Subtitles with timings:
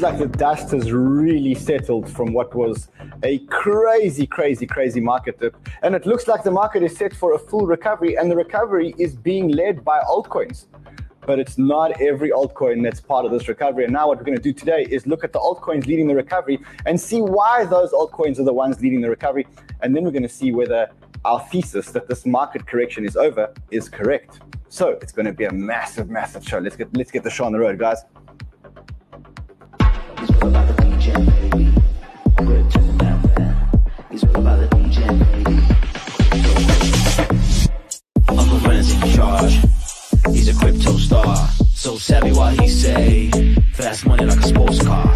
[0.00, 2.88] looks like the dust has really settled from what was
[3.24, 5.56] a crazy, crazy, crazy market dip.
[5.82, 8.94] And it looks like the market is set for a full recovery, and the recovery
[8.96, 10.66] is being led by altcoins.
[11.26, 13.84] But it's not every altcoin that's part of this recovery.
[13.84, 16.14] And now, what we're going to do today is look at the altcoins leading the
[16.14, 19.48] recovery and see why those altcoins are the ones leading the recovery.
[19.82, 20.88] And then we're going to see whether
[21.24, 24.38] our thesis that this market correction is over is correct.
[24.68, 26.58] So it's going to be a massive, massive show.
[26.58, 28.04] Let's get let's get the show on the road, guys.
[30.50, 31.12] DJ,
[31.50, 31.72] baby.
[32.36, 32.80] Crypto
[34.10, 34.98] He's all about the DJ,
[35.32, 35.56] baby.
[38.28, 39.58] Uncle Ren's in charge.
[40.32, 41.36] He's a crypto star.
[41.74, 43.30] So savvy what he say.
[43.74, 45.14] Fast money like a sports car.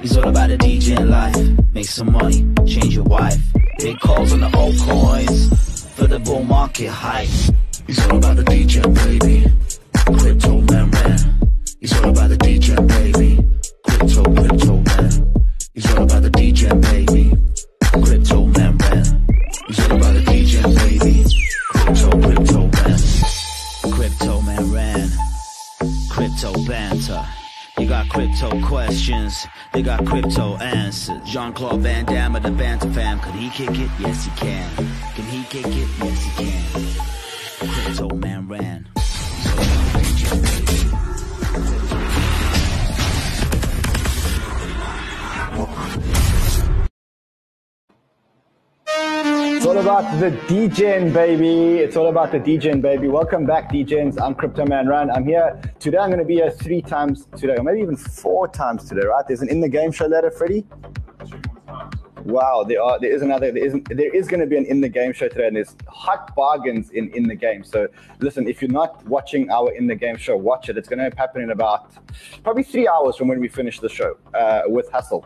[0.00, 1.36] He's all about the DJ life.
[1.72, 3.40] Make some money, change your wife.
[3.78, 4.76] Big calls on the old.
[5.96, 7.28] For the bull market hype.
[7.86, 9.50] He's all about the DJ, baby.
[10.18, 11.18] Crypto man, man.
[11.80, 13.55] He's all about the DJ, baby.
[13.86, 15.34] Crypto, crypto man.
[15.74, 17.32] He's all about the DJ, baby.
[18.04, 19.26] Crypto man, man.
[19.68, 21.24] He's all about the DJ, baby.
[21.70, 22.98] Crypto, crypto man.
[23.92, 25.10] Crypto man ran.
[26.10, 27.26] Crypto banter.
[27.78, 31.20] You got crypto questions, they got crypto answers.
[31.26, 33.90] Jean Claude Van Damme of the Banter fam, could he kick it?
[33.98, 34.70] Yes, he can.
[35.14, 35.88] Can he kick it?
[35.98, 36.85] Yes, he can.
[49.98, 51.78] About the DGen, baby.
[51.78, 53.08] It's all about the DGen, baby.
[53.08, 54.20] Welcome back, DGens.
[54.20, 55.10] I'm Crypto Man Ran.
[55.10, 55.58] I'm here.
[55.78, 59.06] Today I'm going to be here three times today, or maybe even four times today,
[59.06, 59.24] right?
[59.26, 60.66] There's an in the game show letter, Freddie
[62.26, 64.80] wow, there are there is another there isn't there is going to be an in
[64.80, 67.62] the game show today, and there's hot bargains in in the game.
[67.64, 67.86] So
[68.20, 70.76] listen, if you're not watching our in the game show, watch it.
[70.76, 71.92] It's going to happen in about
[72.42, 75.24] probably three hours from when we finish the show uh, with Hustle.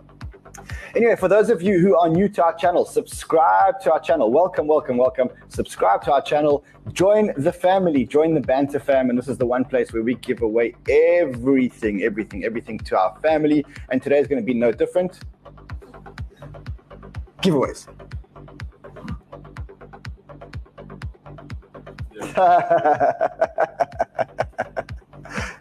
[0.96, 4.30] Anyway, for those of you who are new to our channel, subscribe to our channel.
[4.30, 5.28] Welcome, welcome, welcome.
[5.48, 6.64] Subscribe to our channel.
[6.92, 8.04] Join the family.
[8.04, 9.10] Join the Banter fam.
[9.10, 13.18] And this is the one place where we give away everything, everything, everything to our
[13.20, 13.64] family.
[13.90, 15.20] And today is going to be no different
[17.42, 17.86] giveaways.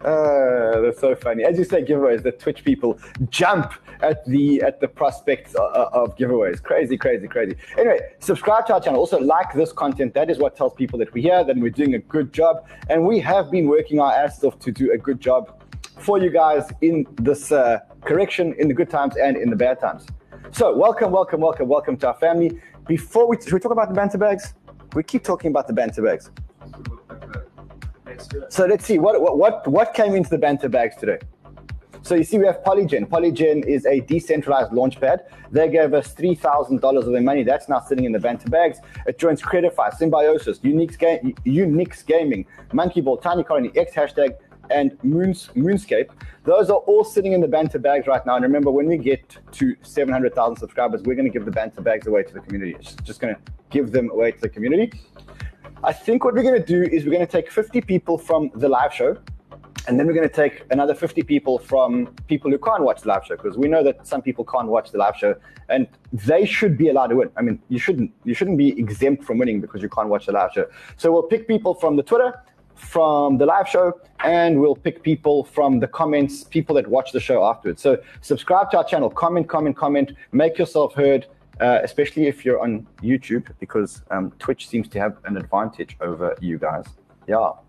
[0.03, 1.43] uh, that's so funny.
[1.43, 2.23] As you say, giveaways.
[2.23, 2.99] The Twitch people
[3.29, 6.63] jump at the at the prospects of, of, giveaways.
[6.63, 7.55] Crazy, crazy, crazy.
[7.77, 8.99] Anyway, subscribe to our channel.
[8.99, 10.13] Also, like this content.
[10.13, 13.05] That is what tells people that we're here, that we're doing a good job, and
[13.05, 15.61] we have been working our asses off to do a good job
[15.99, 19.79] for you guys in this uh, correction, in the good times and in the bad
[19.79, 20.07] times.
[20.51, 22.61] So, welcome, welcome, welcome, welcome to our family.
[22.87, 24.53] Before we, should we talk about the banter bags?
[24.93, 26.31] We keep talking about the banter bags.
[28.49, 31.19] So let's see what what what came into the banter bags today.
[32.01, 33.07] So you see, we have Polygen.
[33.07, 35.19] Polygen is a decentralized launchpad.
[35.51, 37.43] They gave us three thousand dollars of their money.
[37.43, 38.79] That's now sitting in the banter bags.
[39.05, 44.37] It joins Credefi, Symbiosis, Unix, Ga- Unix Gaming, Monkey Ball, Tiny Colony, X hashtag,
[44.71, 46.09] and Moons, Moonscape.
[46.45, 48.35] Those are all sitting in the banter bags right now.
[48.35, 52.07] And remember, when we get to 700,000 subscribers, we're going to give the banter bags
[52.07, 52.75] away to the community.
[52.79, 54.91] It's just going to give them away to the community.
[55.83, 58.51] I think what we're going to do is we're going to take 50 people from
[58.53, 59.17] the live show,
[59.87, 63.07] and then we're going to take another 50 people from people who can't watch the
[63.07, 65.35] live show because we know that some people can't watch the live show,
[65.69, 67.29] and they should be allowed to win.
[67.37, 70.33] I mean, you shouldn't you shouldn't be exempt from winning because you can't watch the
[70.33, 70.65] live show.
[70.97, 72.43] So we'll pick people from the Twitter,
[72.75, 77.19] from the live show and we'll pick people from the comments, people that watch the
[77.19, 77.81] show afterwards.
[77.81, 81.27] So subscribe to our channel, comment, comment, comment, make yourself heard,
[81.59, 86.35] uh, especially if you're on YouTube, because um, Twitch seems to have an advantage over
[86.41, 86.85] you guys.
[87.27, 87.37] Yeah.
[87.37, 87.63] All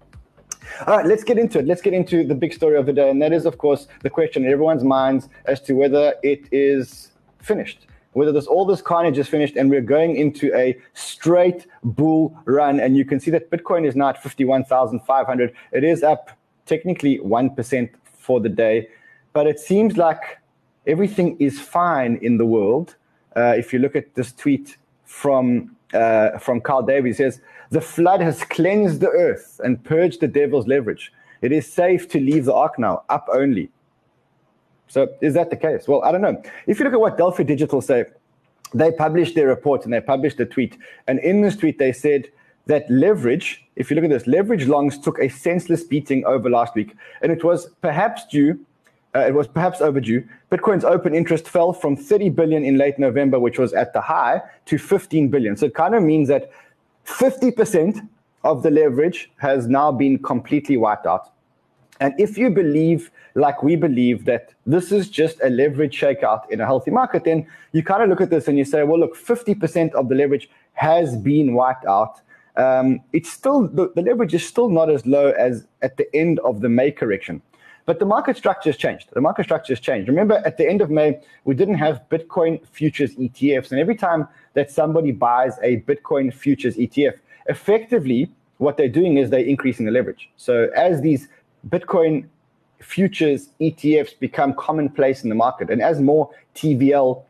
[0.86, 1.66] right, let's get into it.
[1.66, 3.10] Let's get into the big story of the day.
[3.10, 7.12] And that is, of course, the question in everyone's minds as to whether it is
[7.38, 12.36] finished whether this all this carnage is finished and we're going into a straight bull
[12.44, 12.80] run.
[12.80, 15.54] And you can see that Bitcoin is now at 51,500.
[15.72, 16.30] It is up
[16.66, 18.88] technically 1% for the day,
[19.32, 20.38] but it seems like
[20.86, 22.96] everything is fine in the world.
[23.36, 27.40] Uh, if you look at this tweet from uh, from Carl Davies, says,
[27.70, 31.12] The flood has cleansed the earth and purged the devil's leverage.
[31.42, 33.70] It is safe to leave the ark now, up only.
[34.88, 35.86] So is that the case?
[35.88, 36.42] Well, I don't know.
[36.66, 38.04] If you look at what Delphi Digital say,
[38.74, 40.76] they published their report and they published a tweet.
[41.06, 42.28] And in this tweet, they said
[42.66, 46.74] that leverage, if you look at this, leverage longs took a senseless beating over last
[46.74, 46.94] week.
[47.22, 48.64] And it was perhaps due,
[49.14, 50.26] uh, it was perhaps overdue.
[50.52, 54.40] Bitcoin's open interest fell from 30 billion in late November, which was at the high,
[54.66, 55.56] to 15 billion.
[55.56, 56.50] So it kind of means that
[57.06, 58.08] 50%
[58.44, 61.32] of the leverage has now been completely wiped out.
[61.98, 66.60] And if you believe, like we believe, that this is just a leverage shakeout in
[66.60, 69.16] a healthy market, then you kind of look at this and you say, well, look,
[69.16, 72.20] 50% of the leverage has been wiped out.
[72.56, 76.40] Um, it's still the, the leverage is still not as low as at the end
[76.40, 77.42] of the May correction.
[77.90, 79.08] But the market structure has changed.
[79.14, 80.06] The market structure has changed.
[80.06, 83.72] Remember, at the end of May, we didn't have Bitcoin futures ETFs.
[83.72, 87.14] And every time that somebody buys a Bitcoin futures ETF,
[87.46, 90.30] effectively, what they're doing is they're increasing the leverage.
[90.36, 91.26] So as these
[91.68, 92.28] Bitcoin
[92.78, 97.24] futures ETFs become commonplace in the market, and as more TVL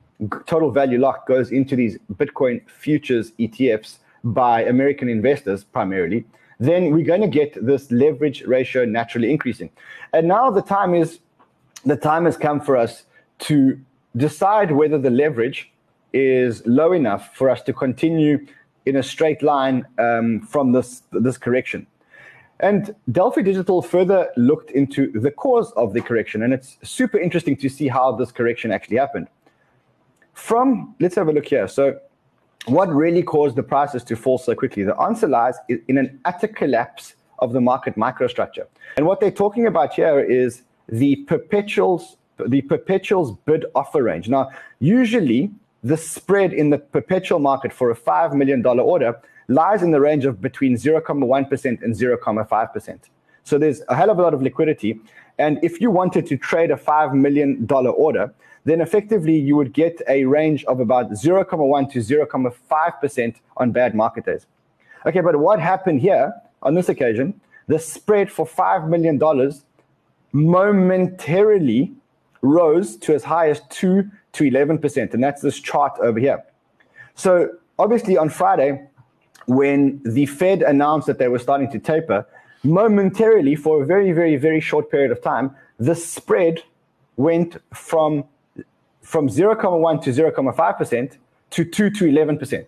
[0.44, 6.26] total value lock goes into these Bitcoin futures ETFs by American investors primarily,
[6.60, 9.70] then we're going to get this leverage ratio naturally increasing.
[10.12, 11.18] And now the time is
[11.84, 13.04] the time has come for us
[13.40, 13.80] to
[14.16, 15.72] decide whether the leverage
[16.12, 18.46] is low enough for us to continue
[18.84, 21.86] in a straight line um, from this this correction.
[22.60, 27.56] And Delphi Digital further looked into the cause of the correction, and it's super interesting
[27.56, 29.28] to see how this correction actually happened.
[30.34, 31.68] From let's have a look here.
[31.68, 31.98] So
[32.66, 34.82] what really caused the prices to fall so quickly?
[34.82, 38.66] The answer lies in an utter collapse of the market microstructure.
[38.96, 42.16] And what they're talking about here is the perpetuals,
[42.46, 44.28] the perpetuals bid offer range.
[44.28, 45.50] Now, usually
[45.82, 49.18] the spread in the perpetual market for a $5 million order
[49.48, 52.98] lies in the range of between 0.1% and 0.5%.
[53.42, 55.00] So there's a hell of a lot of liquidity.
[55.40, 58.32] And if you wanted to trade a $5 million order,
[58.64, 64.26] then effectively you would get a range of about 0.1 to 0.5% on bad market
[64.26, 64.46] days.
[65.06, 67.40] Okay, but what happened here on this occasion?
[67.68, 69.18] The spread for $5 million
[70.32, 71.92] momentarily
[72.42, 75.14] rose to as high as 2 to 11%.
[75.14, 76.44] And that's this chart over here.
[77.14, 77.48] So
[77.78, 78.86] obviously on Friday,
[79.46, 82.26] when the Fed announced that they were starting to taper,
[82.62, 86.62] momentarily for a very, very, very short period of time, the spread
[87.16, 88.24] went from
[89.02, 91.16] from 0.1 to 0.5%
[91.50, 92.66] to 2 to 11%.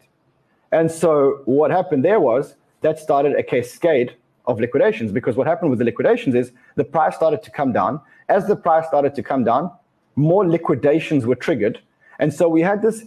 [0.72, 4.16] And so what happened there was that started a cascade
[4.46, 8.00] of liquidations because what happened with the liquidations is the price started to come down.
[8.28, 9.70] As the price started to come down,
[10.16, 11.80] more liquidations were triggered.
[12.18, 13.04] And so we had this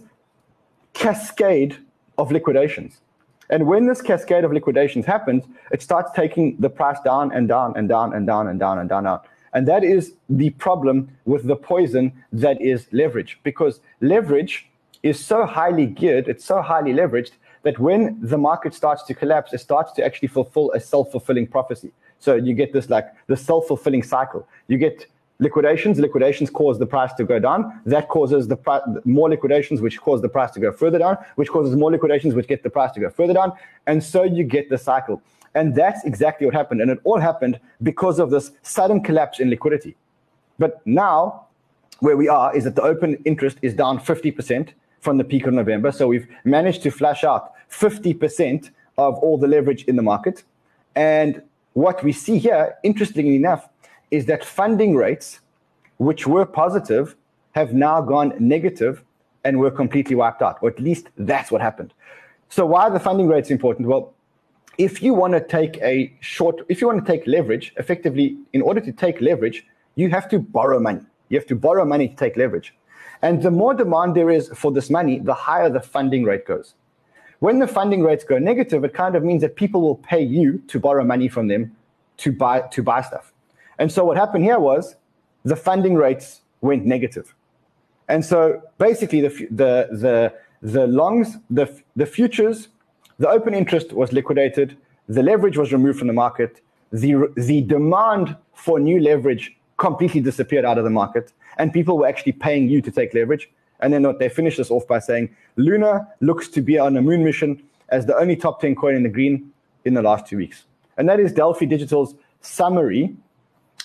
[0.94, 1.76] cascade
[2.16, 3.00] of liquidations.
[3.50, 7.74] And when this cascade of liquidations happens, it starts taking the price down and down
[7.76, 9.20] and down and down and down and down and down.
[9.52, 14.68] And that is the problem with the poison that is leverage, because leverage
[15.02, 17.32] is so highly geared, it's so highly leveraged
[17.62, 21.46] that when the market starts to collapse, it starts to actually fulfill a self fulfilling
[21.46, 21.90] prophecy.
[22.18, 24.46] So you get this like the self fulfilling cycle.
[24.68, 25.06] You get
[25.38, 25.98] liquidations.
[25.98, 27.80] Liquidations cause the price to go down.
[27.84, 31.48] That causes the pri- more liquidations, which cause the price to go further down, which
[31.48, 33.52] causes more liquidations, which get the price to go further down.
[33.86, 35.22] And so you get the cycle.
[35.54, 36.80] And that's exactly what happened.
[36.82, 39.96] And it all happened because of this sudden collapse in liquidity.
[40.58, 41.46] But now,
[42.00, 45.54] where we are is that the open interest is down 50% from the peak of
[45.54, 45.92] November.
[45.92, 50.44] So we've managed to flash out 50% of all the leverage in the market.
[50.94, 53.68] And what we see here, interestingly enough,
[54.10, 55.40] is that funding rates,
[55.98, 57.16] which were positive,
[57.52, 59.02] have now gone negative
[59.44, 61.94] and were completely wiped out, or at least that's what happened.
[62.48, 63.88] So why are the funding rates important?
[63.88, 64.14] Well,
[64.78, 68.62] if you want to take a short, if you want to take leverage, effectively, in
[68.62, 71.00] order to take leverage, you have to borrow money.
[71.28, 72.74] You have to borrow money to take leverage.
[73.22, 76.74] And the more demand there is for this money, the higher the funding rate goes.
[77.38, 80.58] When the funding rates go negative, it kind of means that people will pay you
[80.68, 81.74] to borrow money from them
[82.18, 83.32] to buy to buy stuff.
[83.78, 84.96] And so what happened here was
[85.44, 87.34] the funding rates went negative.
[88.08, 91.66] And so basically the the the the longs the
[91.96, 92.68] the futures
[93.18, 94.76] the open interest was liquidated,
[95.08, 96.60] the leverage was removed from the market,
[96.92, 102.06] the, the demand for new leverage completely disappeared out of the market, and people were
[102.06, 103.50] actually paying you to take leverage.
[103.80, 107.24] And then they finished this off by saying Luna looks to be on a moon
[107.24, 109.50] mission as the only top 10 coin in the green
[109.84, 110.64] in the last two weeks.
[110.96, 113.14] And that is Delphi Digital's summary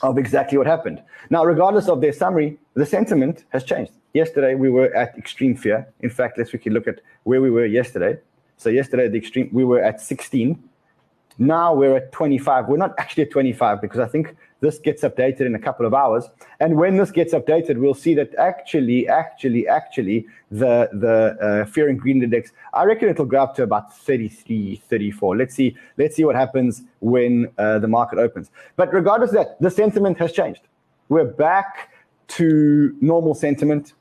[0.01, 1.01] of exactly what happened.
[1.29, 3.91] Now, regardless of their summary, the sentiment has changed.
[4.13, 5.87] Yesterday, we were at extreme fear.
[6.01, 8.17] In fact, let's quickly look at where we were yesterday.
[8.57, 10.61] So yesterday the extreme, we were at 16.
[11.39, 12.67] Now we're at 25.
[12.67, 15.93] We're not actually at 25 because I think this gets updated in a couple of
[15.93, 16.29] hours.
[16.59, 21.89] And when this gets updated, we'll see that actually, actually, actually, the the uh, fear
[21.89, 25.35] and greed index, I reckon it'll go up to about 33, 34.
[25.35, 28.51] Let's see, let's see what happens when uh, the market opens.
[28.75, 30.61] But regardless of that, the sentiment has changed.
[31.09, 31.89] We're back
[32.29, 33.93] to normal sentiment.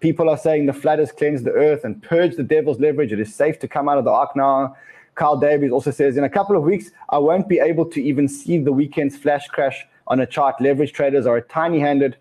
[0.00, 3.12] People are saying the flood has cleansed the earth and purged the devil's leverage.
[3.12, 4.76] It is safe to come out of the ark now.
[5.18, 8.28] Carl Davies also says, in a couple of weeks, I won't be able to even
[8.28, 10.60] see the weekend's flash crash on a chart.
[10.60, 12.16] Leverage traders are tiny-handed,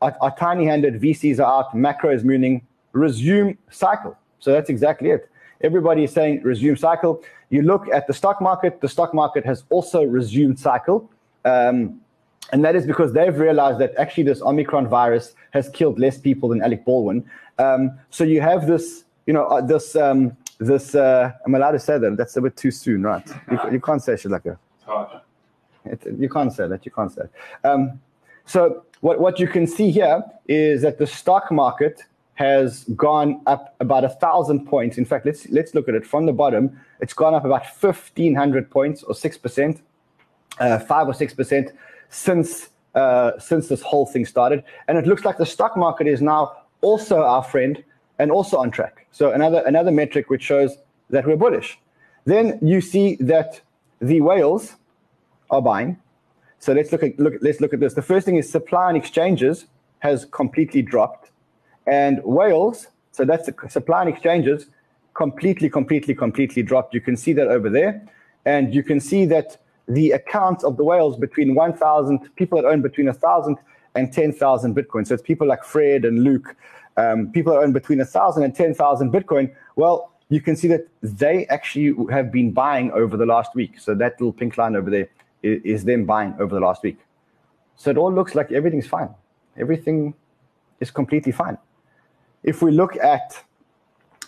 [0.00, 1.00] are tiny-handed.
[1.00, 1.74] VCs are out.
[1.74, 2.62] Macro is mooning.
[2.92, 4.16] Resume cycle.
[4.38, 5.30] So that's exactly it.
[5.62, 7.22] Everybody is saying resume cycle.
[7.50, 8.80] You look at the stock market.
[8.80, 11.10] The stock market has also resumed cycle.
[11.44, 12.00] Um,
[12.52, 16.48] and that is because they've realized that actually this Omicron virus has killed less people
[16.48, 17.24] than Alec Baldwin.
[17.58, 20.94] Um, so you have this, you know, uh, this, um, this.
[20.94, 22.16] Uh, I'm allowed to say that.
[22.16, 23.26] That's a bit too soon, right?
[23.50, 24.58] You, you can't say shit like that.
[25.84, 26.84] It, you can't say that.
[26.84, 27.22] You can't say.
[27.64, 28.00] Um,
[28.44, 33.74] so what what you can see here is that the stock market has gone up
[33.80, 34.98] about a thousand points.
[34.98, 36.80] In fact, let's let's look at it from the bottom.
[37.00, 39.82] It's gone up about fifteen hundred points or six percent,
[40.58, 41.72] uh, five or six percent
[42.08, 44.64] since uh, since this whole thing started.
[44.88, 47.82] And it looks like the stock market is now also our friend
[48.18, 49.06] and also on track.
[49.12, 50.76] So another another metric which shows
[51.10, 51.78] that we're bullish.
[52.24, 53.60] Then you see that
[54.00, 54.76] the whales
[55.50, 55.98] are buying.
[56.58, 57.94] So let's look at look let's look at this.
[57.94, 59.66] The first thing is supply and exchanges
[60.00, 61.30] has completely dropped,
[61.86, 62.88] and whales.
[63.12, 64.66] So that's the supply and exchanges
[65.14, 66.94] completely, completely, completely dropped.
[66.94, 68.06] You can see that over there,
[68.44, 72.80] and you can see that the accounts of the whales between 1,000 people that own
[72.80, 73.56] between 1,000
[73.96, 75.06] and 10,000 Bitcoin.
[75.06, 76.54] So it's people like Fred and Luke,
[76.96, 79.52] um, people that own between 1,000 and 10,000 Bitcoin.
[79.74, 83.80] Well, you can see that they actually have been buying over the last week.
[83.80, 85.08] So that little pink line over there
[85.42, 86.98] is, is them buying over the last week.
[87.76, 89.14] So it all looks like everything's fine.
[89.56, 90.14] Everything
[90.80, 91.58] is completely fine.
[92.42, 93.44] If we look at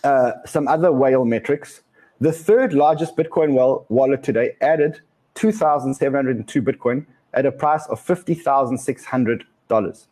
[0.03, 1.81] uh, some other whale metrics,
[2.19, 3.53] the third largest Bitcoin
[3.89, 5.01] wallet today added
[5.35, 10.07] 2,702 Bitcoin at a price of $50,600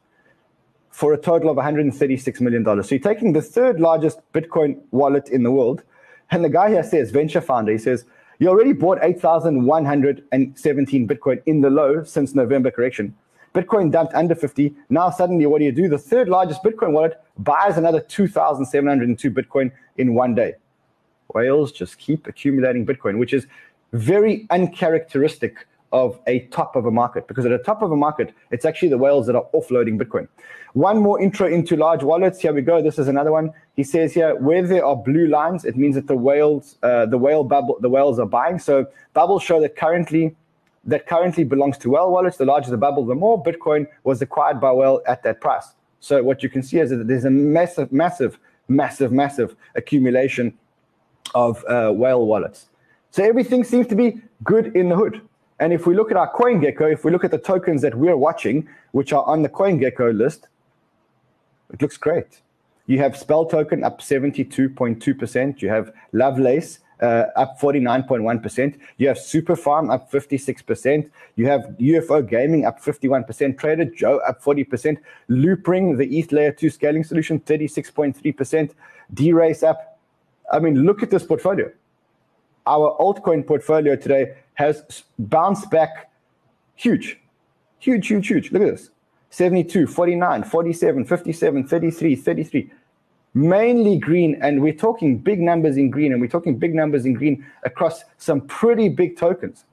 [0.90, 2.84] for a total of $136 million.
[2.84, 5.84] So you're taking the third largest Bitcoin wallet in the world.
[6.32, 8.06] And the guy here says, venture founder, he says,
[8.42, 13.16] you already bought 8,117 Bitcoin in the low since November correction.
[13.54, 14.74] Bitcoin dumped under 50.
[14.90, 15.88] Now suddenly, what do you do?
[15.88, 20.56] The third largest Bitcoin wallet buys another 2,702 Bitcoin in one day.
[21.36, 23.46] Whales just keep accumulating Bitcoin, which is
[23.94, 28.34] very uncharacteristic of a top of a market because at the top of a market,
[28.52, 30.28] it's actually the whales that are offloading Bitcoin.
[30.74, 32.40] One more intro into large wallets.
[32.40, 32.82] Here we go.
[32.82, 33.52] This is another one.
[33.76, 37.18] He says here where there are blue lines, it means that the whales, uh, the
[37.18, 38.58] whale bubble, the whales are buying.
[38.58, 40.36] So bubbles show that currently
[40.86, 42.38] that currently belongs to whale wallets.
[42.38, 45.74] The larger the bubble, the more Bitcoin was acquired by whale at that price.
[46.00, 50.58] So what you can see is that there's a massive, massive, massive, massive accumulation
[51.36, 52.68] of uh, whale wallets.
[53.12, 55.22] So everything seems to be good in the hood.
[55.62, 58.18] And if we look at our CoinGecko, if we look at the tokens that we're
[58.18, 60.48] watching, which are on the CoinGecko list,
[61.72, 62.42] it looks great.
[62.88, 65.62] You have Spell token up 72.2%.
[65.62, 68.80] You have Lovelace uh, up 49.1%.
[68.98, 71.12] You have Superfarm up 56%.
[71.36, 73.56] You have UFO Gaming up 51%.
[73.60, 74.98] Trader Joe up 40%.
[75.30, 78.72] Loopring, the ETH Layer 2 scaling solution, 36.3%.
[79.14, 80.00] DeRace up.
[80.52, 81.72] I mean, look at this portfolio
[82.68, 86.12] our altcoin portfolio today has bounced back
[86.76, 87.20] huge,
[87.80, 88.52] huge, huge, huge.
[88.52, 88.90] Look at this
[89.32, 92.72] 72, 49, 47, 57, 33, 33.
[93.34, 97.14] Mainly green, and we're talking big numbers in green, and we're talking big numbers in
[97.14, 99.64] green across some pretty big tokens.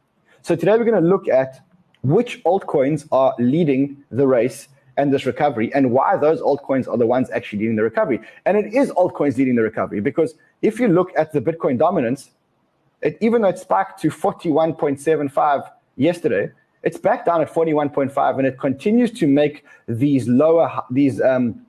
[0.42, 1.60] So today we're going to look at
[2.02, 7.06] which altcoins are leading the race and this recovery, and why those altcoins are the
[7.06, 8.20] ones actually leading the recovery.
[8.46, 12.30] And it is altcoins leading the recovery because if you look at the Bitcoin dominance,
[13.02, 16.50] it, even though it spiked to 41.75 yesterday,
[16.82, 21.66] it's back down at 41.5, and it continues to make these lower these um,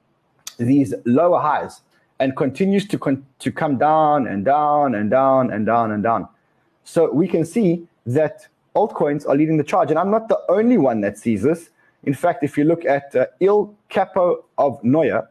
[0.58, 1.82] these lower highs,
[2.20, 6.28] and continues to con- to come down and down and down and down and down.
[6.84, 10.78] So we can see that altcoins are leading the charge, and I'm not the only
[10.78, 11.70] one that sees this.
[12.04, 15.28] In fact, if you look at uh, Il Capo of Noia,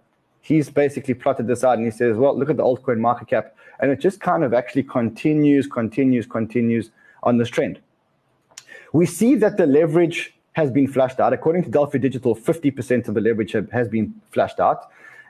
[0.48, 3.46] he's basically plotted this out, and he says, "Well, look at the altcoin market cap."
[3.80, 6.90] And it just kind of actually continues, continues, continues
[7.22, 7.78] on this trend.
[8.92, 10.20] We see that the leverage
[10.54, 11.32] has been flushed out.
[11.32, 14.80] According to Delphi Digital, 50% of the leverage has been flushed out.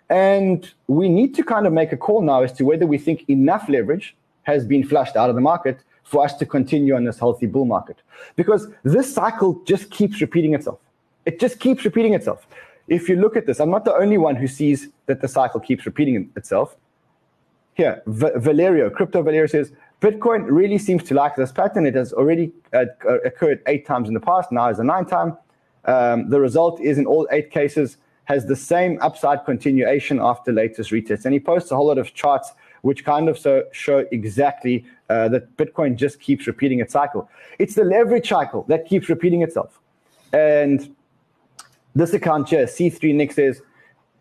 [0.08, 3.28] And we need to kind of make a call now as to whether we think
[3.28, 7.18] enough leverage has been flushed out of the market for us to continue on this
[7.18, 7.98] healthy bull market.
[8.36, 10.78] Because this cycle just keeps repeating itself.
[11.26, 12.46] It just keeps repeating itself.
[12.88, 15.60] If you look at this, I'm not the only one who sees that the cycle
[15.60, 16.76] keeps repeating itself.
[17.74, 21.84] Here, v- Valerio, Crypto Valerio says, Bitcoin really seems to like this pattern.
[21.86, 22.86] It has already uh,
[23.24, 24.50] occurred eight times in the past.
[24.50, 25.36] Now is the ninth time.
[25.84, 30.90] Um, the result is in all eight cases has the same upside continuation after latest
[30.90, 31.24] retest.
[31.24, 32.52] And he posts a whole lot of charts
[32.82, 37.28] which kind of so show exactly uh, that Bitcoin just keeps repeating its cycle.
[37.58, 39.80] It's the leverage cycle that keeps repeating itself.
[40.32, 40.94] And
[41.98, 43.60] this account here, C3 Nick says,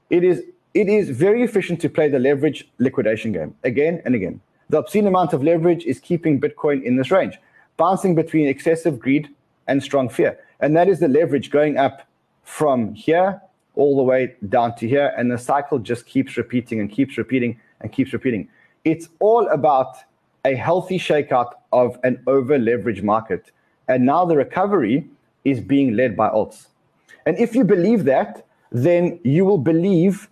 [0.09, 0.43] it is
[0.73, 4.41] it is very efficient to play the leverage liquidation game again and again.
[4.69, 7.39] The obscene amount of leverage is keeping Bitcoin in this range,
[7.77, 9.29] bouncing between excessive greed
[9.67, 10.39] and strong fear.
[10.59, 12.03] And that is the leverage going up
[12.43, 13.41] from here
[13.75, 15.13] all the way down to here.
[15.17, 18.47] And the cycle just keeps repeating and keeps repeating and keeps repeating.
[18.83, 19.97] It's all about
[20.45, 23.51] a healthy shakeout of an over leveraged market.
[23.87, 25.07] And now the recovery
[25.43, 26.67] is being led by alts.
[27.27, 30.29] And if you believe that, then you will believe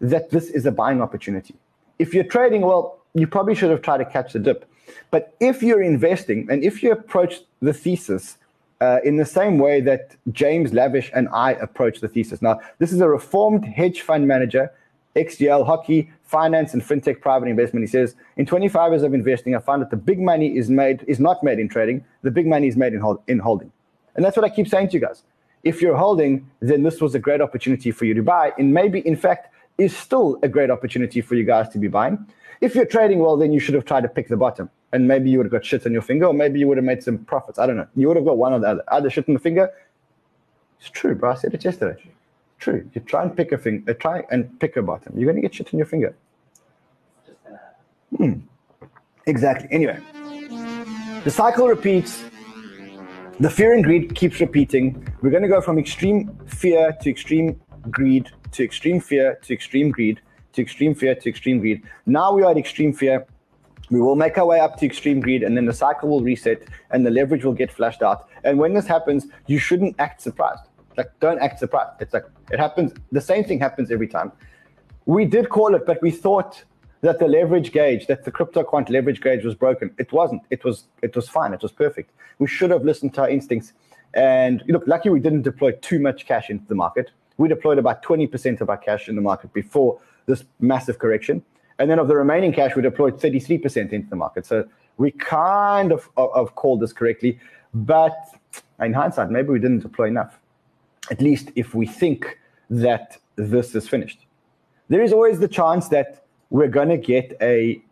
[0.00, 1.54] that this is a buying opportunity.
[1.98, 4.64] If you're trading, well, you probably should have tried to catch the dip.
[5.10, 8.38] But if you're investing and if you approach the thesis
[8.80, 12.40] uh, in the same way that James Lavish and I approach the thesis.
[12.40, 14.72] Now, this is a reformed hedge fund manager,
[15.14, 17.84] XGL hockey, finance, and fintech private investment.
[17.84, 21.04] He says, in 25 years of investing, I found that the big money is made
[21.06, 22.04] is not made in trading.
[22.22, 23.70] The big money is made in, hold, in holding.
[24.16, 25.22] And that's what I keep saying to you guys.
[25.64, 28.52] If you're holding, then this was a great opportunity for you to buy.
[28.58, 32.26] And maybe, in fact, is still a great opportunity for you guys to be buying.
[32.60, 34.70] If you're trading well, then you should have tried to pick the bottom.
[34.92, 36.84] And maybe you would have got shit on your finger, or maybe you would have
[36.84, 37.58] made some profits.
[37.58, 37.86] I don't know.
[37.96, 38.84] You would have got one or the other.
[38.88, 39.70] Either shit on the finger.
[40.78, 41.32] It's true, bro.
[41.32, 42.02] I said it yesterday.
[42.58, 42.88] True.
[42.92, 45.16] You try and pick a thing, uh, try and pick a bottom.
[45.16, 46.14] You're going to get shit on your finger.
[48.16, 48.34] Hmm.
[49.26, 49.68] Exactly.
[49.70, 49.98] Anyway,
[51.24, 52.24] the cycle repeats.
[53.40, 55.08] The fear and greed keeps repeating.
[55.20, 57.60] We're going to go from extreme fear to extreme
[57.90, 60.20] greed to extreme fear to extreme greed
[60.52, 61.82] to extreme fear to extreme greed.
[62.06, 63.26] Now we are at extreme fear.
[63.90, 66.62] We will make our way up to extreme greed, and then the cycle will reset,
[66.90, 68.28] and the leverage will get flushed out.
[68.44, 70.64] And when this happens, you shouldn't act surprised.
[70.96, 72.00] Like, don't act surprised.
[72.00, 72.92] It's like it happens.
[73.12, 74.30] The same thing happens every time.
[75.06, 76.62] We did call it, but we thought
[77.02, 79.94] that the leverage gauge, that the CryptoQuant leverage gauge was broken.
[79.98, 80.42] It wasn't.
[80.50, 80.84] It was.
[81.02, 81.52] It was fine.
[81.52, 82.12] It was perfect.
[82.38, 83.72] We should have listened to our instincts.
[84.14, 87.10] And look, lucky we didn't deploy too much cash into the market.
[87.38, 91.42] We deployed about 20% of our cash in the market before this massive correction.
[91.78, 94.46] And then of the remaining cash, we deployed 33% into the market.
[94.46, 97.40] So we kind of, of, of called this correctly.
[97.74, 98.14] But
[98.80, 100.38] in hindsight, maybe we didn't deploy enough.
[101.10, 102.38] At least if we think
[102.70, 104.26] that this is finished.
[104.88, 106.21] There is always the chance that
[106.52, 107.82] we're going to get a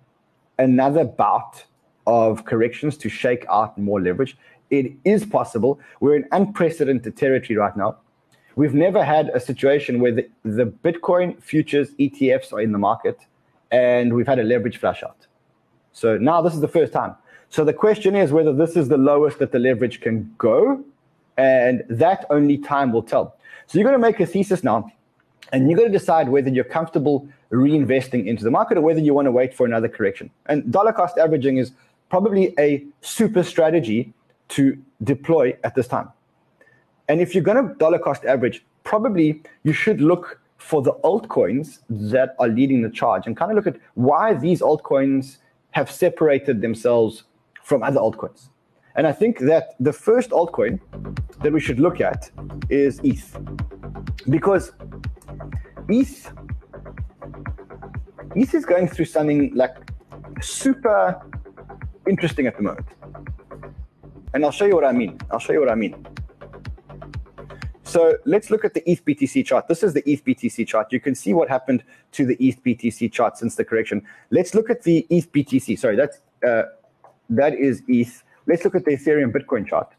[0.58, 1.64] another bout
[2.06, 4.36] of corrections to shake out more leverage.
[4.68, 5.80] It is possible.
[6.00, 7.96] We're in unprecedented territory right now.
[8.56, 13.18] We've never had a situation where the, the Bitcoin futures ETFs are in the market
[13.70, 15.26] and we've had a leverage flash out.
[15.92, 17.14] So now this is the first time.
[17.48, 20.84] So the question is whether this is the lowest that the leverage can go,
[21.38, 23.36] and that only time will tell.
[23.66, 24.92] So you're going to make a thesis now,
[25.52, 29.14] and you're going to decide whether you're comfortable reinvesting into the market or whether you
[29.14, 30.30] want to wait for another correction.
[30.46, 31.72] And dollar cost averaging is
[32.08, 34.12] probably a super strategy
[34.50, 36.10] to deploy at this time.
[37.08, 41.78] And if you're going to dollar cost average, probably you should look for the altcoins
[41.88, 45.38] that are leading the charge and kind of look at why these altcoins
[45.72, 47.24] have separated themselves
[47.62, 48.48] from other altcoins.
[48.96, 50.80] And I think that the first altcoin
[51.42, 52.30] that we should look at
[52.68, 53.38] is ETH.
[54.28, 54.72] Because
[55.88, 56.32] ETH
[58.36, 59.76] ETH is going through something like
[60.40, 61.20] super
[62.06, 62.86] interesting at the moment.
[64.32, 65.18] And I'll show you what I mean.
[65.30, 66.06] I'll show you what I mean.
[67.82, 69.66] So let's look at the ETH BTC chart.
[69.66, 70.92] This is the ETH BTC chart.
[70.92, 74.02] You can see what happened to the ETH BTC chart since the correction.
[74.30, 75.76] Let's look at the ETH BTC.
[75.76, 76.62] Sorry, that's uh,
[77.30, 78.22] that is ETH.
[78.46, 79.92] Let's look at the Ethereum Bitcoin chart,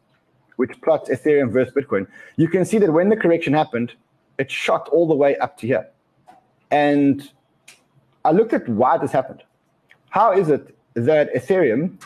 [0.56, 2.06] which plots Ethereum versus Bitcoin.
[2.36, 3.92] You can see that when the correction happened,
[4.38, 5.86] it shot all the way up to here.
[6.70, 7.30] And
[8.24, 9.42] I looked at why this happened.
[10.10, 12.00] How is it that Ethereum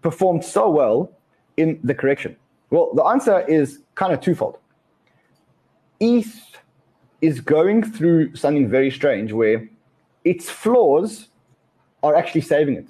[0.00, 1.10] performed so well
[1.56, 2.36] in the correction?
[2.70, 4.58] Well, the answer is kind of twofold.
[6.00, 6.58] ETH
[7.20, 9.68] is going through something very strange where
[10.24, 11.28] its flaws
[12.02, 12.86] are actually saving it.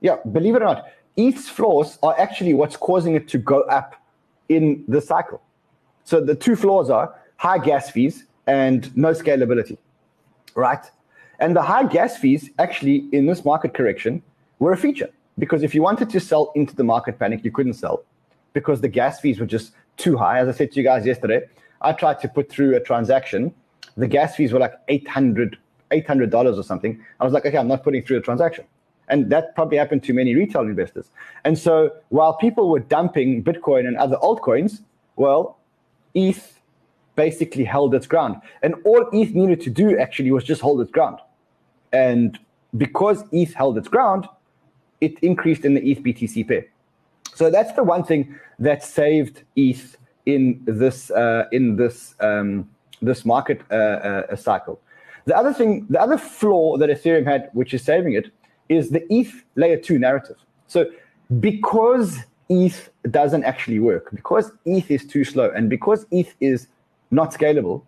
[0.00, 3.94] Yeah, believe it or not, ETH's flaws are actually what's causing it to go up
[4.48, 5.42] in the cycle.
[6.04, 9.78] So the two flaws are high gas fees and no scalability,
[10.54, 10.84] right?
[11.44, 14.22] And the high gas fees actually in this market correction
[14.60, 17.74] were a feature because if you wanted to sell into the market panic, you couldn't
[17.74, 18.02] sell
[18.54, 20.38] because the gas fees were just too high.
[20.38, 21.42] As I said to you guys yesterday,
[21.82, 23.52] I tried to put through a transaction.
[23.98, 25.58] The gas fees were like 800
[25.90, 26.98] $800 or something.
[27.20, 28.64] I was like, okay, I'm not putting through a transaction.
[29.08, 31.10] And that probably happened to many retail investors.
[31.44, 34.80] And so while people were dumping Bitcoin and other altcoins,
[35.16, 35.58] well,
[36.14, 36.58] ETH
[37.16, 38.36] basically held its ground.
[38.62, 41.18] And all ETH needed to do actually was just hold its ground.
[41.94, 42.38] And
[42.76, 44.26] because ETH held its ground,
[45.00, 46.66] it increased in the ETH BTC pair.
[47.34, 52.68] So that's the one thing that saved ETH in this uh, in this um,
[53.00, 54.80] this market uh, uh, cycle.
[55.26, 58.26] The other thing, the other flaw that Ethereum had, which is saving it,
[58.68, 60.36] is the ETH layer two narrative.
[60.66, 60.90] So
[61.40, 66.68] because ETH doesn't actually work, because ETH is too slow, and because ETH is
[67.10, 67.82] not scalable,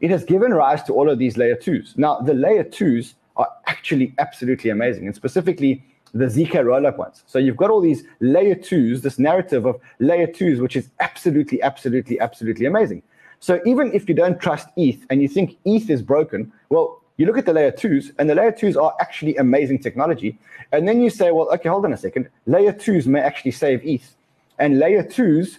[0.00, 1.94] it has given rise to all of these layer twos.
[1.96, 7.22] Now, the layer twos are actually absolutely amazing, and specifically the ZK rollup ones.
[7.26, 11.60] So you've got all these layer twos, this narrative of layer twos, which is absolutely,
[11.62, 13.02] absolutely, absolutely amazing.
[13.40, 17.26] So even if you don't trust ETH and you think ETH is broken, well, you
[17.26, 20.38] look at the layer twos, and the layer twos are actually amazing technology.
[20.72, 22.28] And then you say, well, okay, hold on a second.
[22.46, 24.14] Layer twos may actually save ETH.
[24.58, 25.58] And layer twos,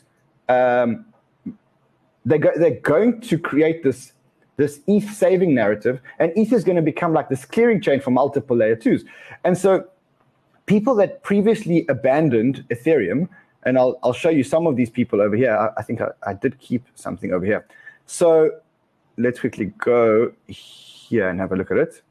[0.49, 1.05] um,
[2.25, 4.11] they go, they're going to create this,
[4.57, 8.11] this ETH saving narrative, and ETH is going to become like this clearing chain for
[8.11, 9.05] multiple layer twos.
[9.43, 9.87] And so
[10.65, 13.29] people that previously abandoned Ethereum,
[13.63, 15.55] and I'll, I'll show you some of these people over here.
[15.55, 17.65] I, I think I, I did keep something over here.
[18.05, 18.51] So
[19.17, 22.01] let's quickly go here and have a look at it.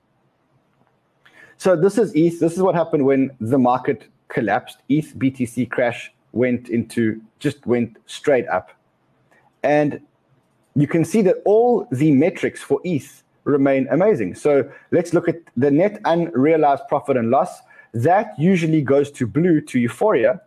[1.58, 2.38] So this is ETH.
[2.38, 4.78] This is what happened when the market collapsed.
[4.88, 8.70] ETH BTC crash went into just went straight up.
[9.62, 10.00] And
[10.76, 14.34] you can see that all the metrics for ETH remain amazing.
[14.34, 17.60] So let's look at the net unrealized profit and loss.
[17.94, 20.40] That usually goes to blue to euphoria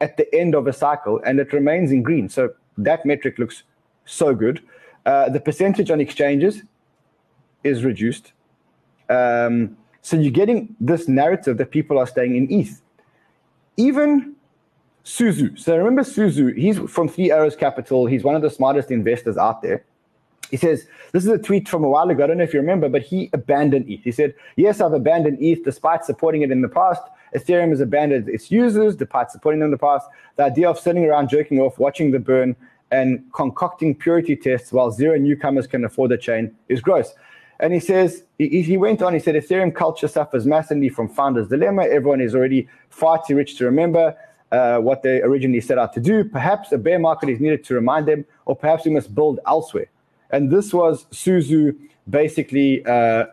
[0.00, 2.28] at the end of a cycle and it remains in green.
[2.28, 3.62] So that metric looks
[4.04, 4.62] so good.
[5.06, 6.62] Uh, the percentage on exchanges
[7.62, 8.32] is reduced.
[9.08, 12.82] Um, so you're getting this narrative that people are staying in ETH.
[13.76, 14.34] Even
[15.08, 15.58] Su Zhu.
[15.58, 18.04] So remember Su Zhu, he's from Three Arrows Capital.
[18.04, 19.82] He's one of the smartest investors out there.
[20.50, 22.24] He says, this is a tweet from a while ago.
[22.24, 24.02] I don't know if you remember, but he abandoned ETH.
[24.04, 27.00] He said, yes, I've abandoned ETH despite supporting it in the past.
[27.34, 30.06] Ethereum has abandoned its users despite supporting them in the past.
[30.36, 32.54] The idea of sitting around jerking off, watching the burn,
[32.90, 37.14] and concocting purity tests while zero newcomers can afford the chain is gross.
[37.60, 41.48] And he says, he, he went on, he said, Ethereum culture suffers massively from founder's
[41.48, 41.84] dilemma.
[41.84, 44.14] Everyone is already far too rich to remember
[44.52, 46.24] uh, what they originally set out to do.
[46.24, 49.86] Perhaps a bear market is needed to remind them, or perhaps we must build elsewhere.
[50.30, 51.76] And this was Su Zhu
[52.08, 53.26] basically uh,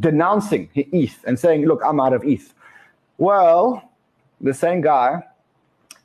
[0.00, 2.52] denouncing ETH and saying, look, I'm out of ETH.
[3.18, 3.90] Well,
[4.40, 5.22] the same guy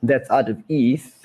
[0.04, 1.21] that's out of ETH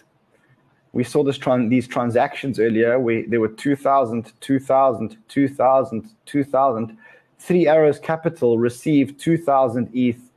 [0.96, 6.98] we saw this tran- these transactions earlier where there were 2000 2000 2000 2000
[7.38, 10.30] three arrows capital received 2000 eth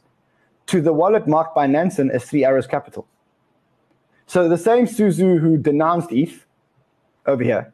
[0.67, 3.07] to the wallet marked by Nansen as Three Arrows Capital.
[4.27, 6.45] So the same Su Zhu who denounced ETH
[7.25, 7.73] over here,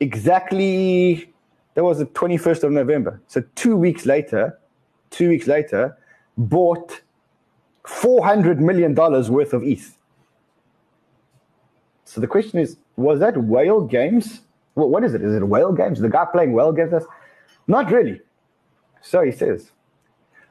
[0.00, 1.32] exactly,
[1.74, 3.20] that was the 21st of November.
[3.26, 4.58] So two weeks later,
[5.10, 5.96] two weeks later,
[6.36, 7.00] bought
[7.84, 9.96] $400 million worth of ETH.
[12.04, 14.42] So the question is, was that whale games
[14.78, 15.22] well, what is it?
[15.22, 15.98] Is it whale games?
[15.98, 17.02] The guy playing whale games?
[17.66, 18.20] Not really.
[19.00, 19.72] So he says,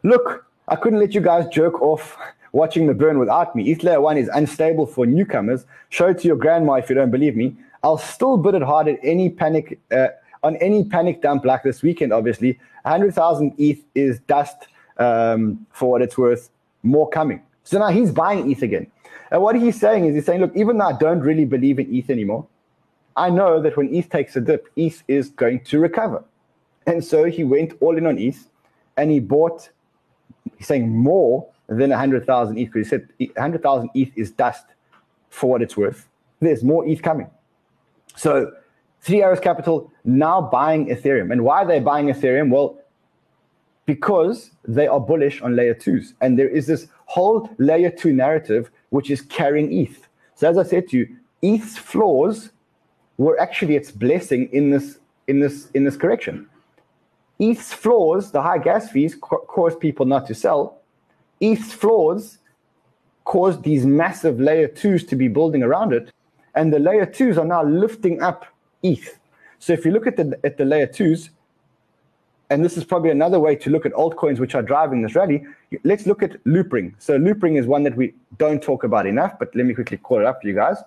[0.03, 2.17] Look, I couldn't let you guys jerk off
[2.51, 3.71] watching the burn without me.
[3.71, 5.65] ETH Layer 1 is unstable for newcomers.
[5.87, 7.55] Show it to your grandma if you don't believe me.
[7.87, 10.09] I'll still bid it hard at any panic uh,
[10.43, 12.59] on any panic dump like this weekend, obviously.
[12.83, 16.49] 100,000 ETH is dust um, for what it's worth.
[16.83, 17.41] More coming.
[17.63, 18.91] So now he's buying ETH again.
[19.31, 21.87] And what he's saying is he's saying, look, even though I don't really believe in
[21.95, 22.45] ETH anymore,
[23.15, 26.25] I know that when ETH takes a dip, ETH is going to recover.
[26.87, 28.49] And so he went all in on ETH
[28.97, 29.69] and he bought,
[30.57, 34.65] he's saying more than 100,000 ETH because he said 100,000 ETH is dust
[35.29, 36.09] for what it's worth.
[36.41, 37.29] There's more ETH coming.
[38.17, 38.51] So
[39.01, 41.31] Three Arrows Capital now buying Ethereum.
[41.31, 42.49] And why are they buying Ethereum?
[42.49, 42.77] Well,
[43.85, 46.13] because they are bullish on layer twos.
[46.19, 50.07] And there is this whole layer two narrative which is carrying ETH.
[50.35, 52.51] So as I said to you, ETH's flaws
[53.17, 56.49] were actually its blessing in this in this in this correction.
[57.39, 60.81] ETH's flaws, the high gas fees, ca- caused people not to sell.
[61.39, 62.39] ETH's flaws
[63.23, 66.11] caused these massive layer twos to be building around it,
[66.57, 68.45] and the layer twos are now lifting up
[68.83, 69.19] ETH.
[69.59, 71.29] So if you look at the at the layer twos,
[72.49, 75.45] and this is probably another way to look at altcoins which are driving this rally.
[75.83, 76.93] Let's look at Loopring.
[76.97, 80.19] So Loopring is one that we don't talk about enough, but let me quickly call
[80.19, 80.77] it up for you guys.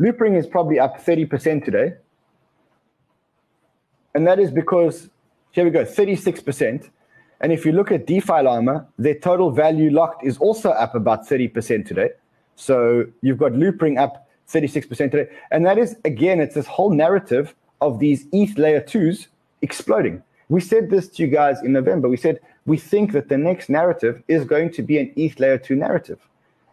[0.00, 1.94] Loopring is probably up 30% today.
[4.14, 5.08] And that is because,
[5.52, 6.90] here we go, 36%.
[7.40, 11.26] And if you look at DeFi Llama, their total value locked is also up about
[11.26, 12.10] 30% today.
[12.56, 15.30] So you've got Loopring up 36% today.
[15.50, 19.28] And that is, again, it's this whole narrative of these ETH layer twos
[19.62, 20.22] exploding.
[20.48, 22.08] We said this to you guys in November.
[22.08, 25.58] We said we think that the next narrative is going to be an ETH layer
[25.58, 26.18] two narrative.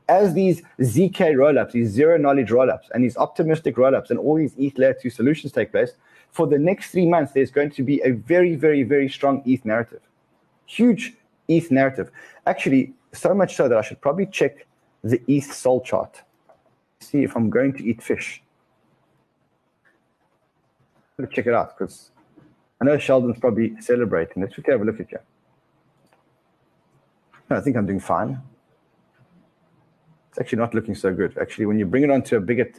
[0.07, 4.53] As these ZK rollups, these zero knowledge rollups, and these optimistic rollups, and all these
[4.57, 5.91] ETH layer two solutions take place,
[6.31, 9.65] for the next three months, there's going to be a very, very, very strong ETH
[9.65, 10.01] narrative.
[10.65, 11.13] Huge
[11.47, 12.11] ETH narrative.
[12.45, 14.65] Actually, so much so that I should probably check
[15.03, 16.21] the ETH SOL chart.
[16.99, 18.41] See if I'm going to eat fish.
[21.17, 22.09] Let's check it out because
[22.81, 24.41] I know Sheldon's probably celebrating.
[24.41, 25.19] Let's have a look at you.
[27.49, 28.41] No, I think I'm doing fine.
[30.29, 31.37] It's actually not looking so good.
[31.37, 32.69] Actually, when you bring it onto a bigger,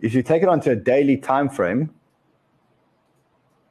[0.00, 1.90] if you take it onto a daily time frame,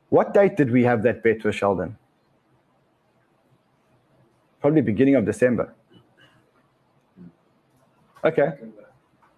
[0.09, 1.97] what date did we have that bet with Sheldon?
[4.61, 5.73] Probably beginning of December.
[8.23, 8.51] Okay.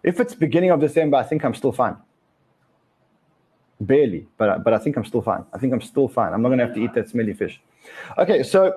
[0.03, 1.95] If it's beginning of December, I think I'm still fine.
[3.79, 5.43] Barely, but but I think I'm still fine.
[5.53, 6.33] I think I'm still fine.
[6.33, 7.61] I'm not gonna have to eat that smelly fish.
[8.17, 8.75] Okay, so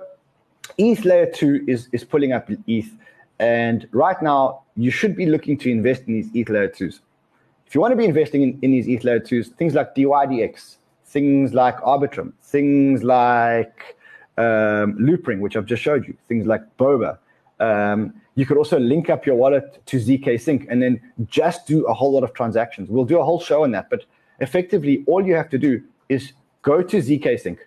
[0.78, 2.90] ETH layer two is is pulling up ETH,
[3.38, 7.00] and right now you should be looking to invest in these ETH layer twos.
[7.66, 10.76] If you want to be investing in, in these ETH layer twos, things like DYDX,
[11.06, 13.96] things like Arbitrum, things like
[14.36, 17.18] um, Loopring, which I've just showed you, things like Boba.
[17.60, 21.86] Um, you could also link up your wallet to ZK Sync and then just do
[21.86, 22.90] a whole lot of transactions.
[22.90, 24.04] We'll do a whole show on that, but
[24.40, 27.60] effectively, all you have to do is go to ZK Sync,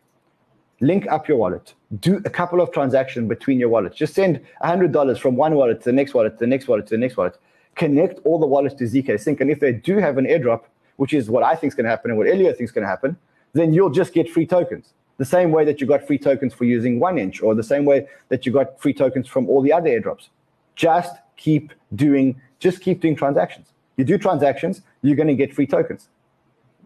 [0.82, 3.96] link up your wallet, do a couple of transactions between your wallets.
[3.96, 6.96] Just send $100 from one wallet to the next wallet, to the next wallet, to
[6.96, 7.38] the next wallet.
[7.76, 9.40] Connect all the wallets to ZK Sync.
[9.40, 10.64] And if they do have an airdrop,
[10.98, 12.84] which is what I think is going to happen and what Elliot thinks is going
[12.84, 13.16] to happen,
[13.54, 14.94] then you'll just get free tokens.
[15.18, 18.08] The same way that you got free tokens for using 1inch, or the same way
[18.30, 20.30] that you got free tokens from all the other airdrops.
[20.76, 23.74] Just keep doing, just keep doing transactions.
[23.98, 26.10] You do transactions, you're going to get free tokens.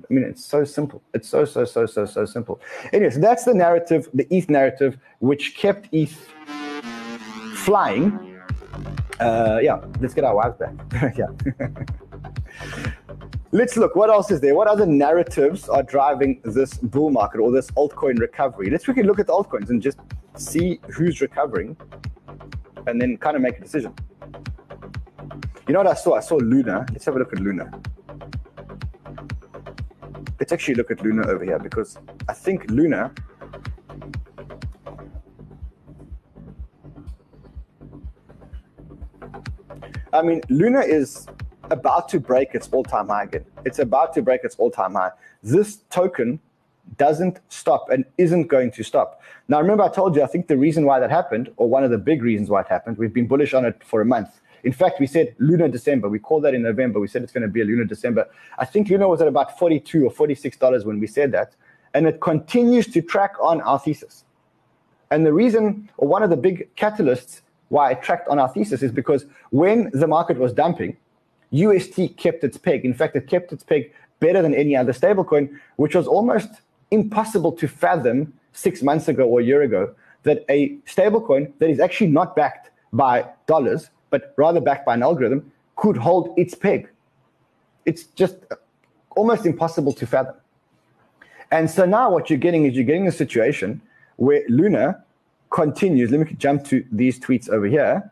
[0.10, 1.02] I mean, it's so simple.
[1.14, 2.60] It's so, so, so, so, so simple.
[2.94, 6.18] Anyways, that's the narrative, the ETH narrative, which kept ETH
[7.56, 8.42] flying.
[9.20, 10.74] Uh, yeah, let's get our wives back.
[11.18, 11.28] yeah.
[13.52, 13.96] let's look.
[13.96, 14.56] What else is there?
[14.56, 18.70] What other narratives are driving this bull market or this altcoin recovery?
[18.70, 20.00] Let's quickly look at the altcoins and just
[20.36, 21.76] see who's recovering
[22.88, 23.94] and then kind of make a decision.
[25.68, 26.16] You know what I saw?
[26.16, 26.86] I saw Luna.
[26.92, 27.72] Let's have a look at Luna.
[30.40, 33.14] Let's actually look at Luna over here because I think Luna
[40.14, 41.26] I mean, Luna is
[41.72, 43.46] about to break its all-time high again.
[43.66, 45.12] It's about to break its all-time high.
[45.42, 46.40] This token
[46.98, 49.22] doesn't stop and isn't going to stop.
[49.48, 51.92] Now, remember, I told you, I think the reason why that happened, or one of
[51.92, 54.72] the big reasons why it happened, we've been bullish on it for a month, in
[54.72, 56.08] fact, we said Luna December.
[56.08, 57.00] We called that in November.
[57.00, 58.28] We said it's going to be a Luna December.
[58.60, 61.56] I think Luna was at about 42 or $46 when we said that.
[61.94, 64.24] And it continues to track on our thesis.
[65.10, 68.84] And the reason, or one of the big catalysts why it tracked on our thesis
[68.84, 70.96] is because when the market was dumping,
[71.52, 72.86] UST kept its peg.
[72.86, 76.50] In fact, it kept its peg better than any other stablecoin, which was almost
[76.92, 81.80] impossible to fathom six months ago or a year ago that a stablecoin that is
[81.80, 86.88] actually not backed by dollars but rather backed by an algorithm, could hold its peg.
[87.86, 88.36] It's just
[89.16, 90.36] almost impossible to fathom.
[91.50, 93.82] And so now what you're getting is you're getting a situation
[94.18, 95.04] where Luna
[95.50, 96.12] continues.
[96.12, 98.12] Let me jump to these tweets over here.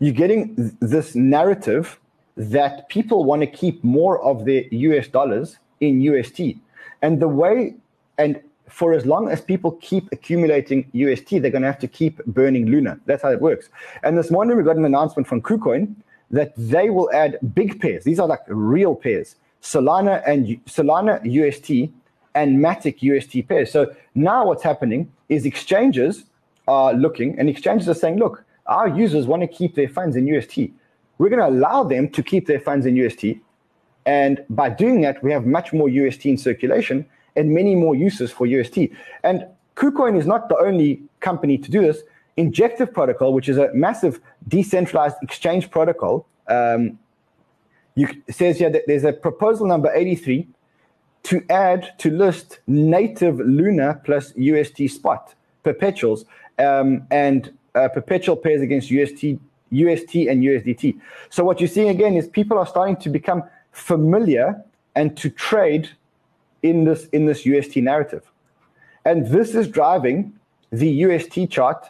[0.00, 1.98] You're getting this narrative
[2.36, 6.40] that people want to keep more of their US dollars in UST.
[7.02, 7.74] And the way,
[8.18, 12.24] and for as long as people keep accumulating UST, they're going to have to keep
[12.26, 12.98] burning Luna.
[13.06, 13.68] That's how it works.
[14.02, 15.94] And this morning we got an announcement from KuCoin
[16.30, 18.04] that they will add big pairs.
[18.04, 21.92] These are like real pairs, Solana and Solana UST
[22.34, 23.70] and Matic UST pairs.
[23.70, 26.24] So now what's happening is exchanges
[26.66, 30.26] are looking, and exchanges are saying, look, our users want to keep their funds in
[30.26, 30.58] UST.
[31.18, 33.24] We're going to allow them to keep their funds in UST.
[34.06, 38.30] And by doing that, we have much more UST in circulation and many more uses
[38.30, 38.90] for UST.
[39.22, 39.46] And
[39.76, 42.02] KuCoin is not the only company to do this.
[42.36, 46.98] Injective Protocol, which is a massive decentralized exchange protocol, um,
[47.94, 50.48] you, says here that there's a proposal number 83
[51.24, 56.24] to add to list native Luna plus UST spot perpetuals
[56.58, 59.38] um, and uh, perpetual pairs against UST
[59.70, 60.98] UST and USDT.
[61.30, 64.62] So what you're seeing again is people are starting to become familiar
[64.94, 65.90] and to trade
[66.62, 68.30] in this in this UST narrative.
[69.04, 70.32] And this is driving
[70.70, 71.86] the UST chart.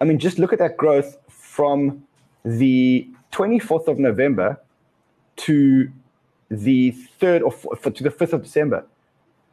[0.00, 2.02] I mean, just look at that growth from
[2.44, 4.58] the 24th of November
[5.36, 5.90] to
[6.50, 8.84] the 3rd or to the 5th of December.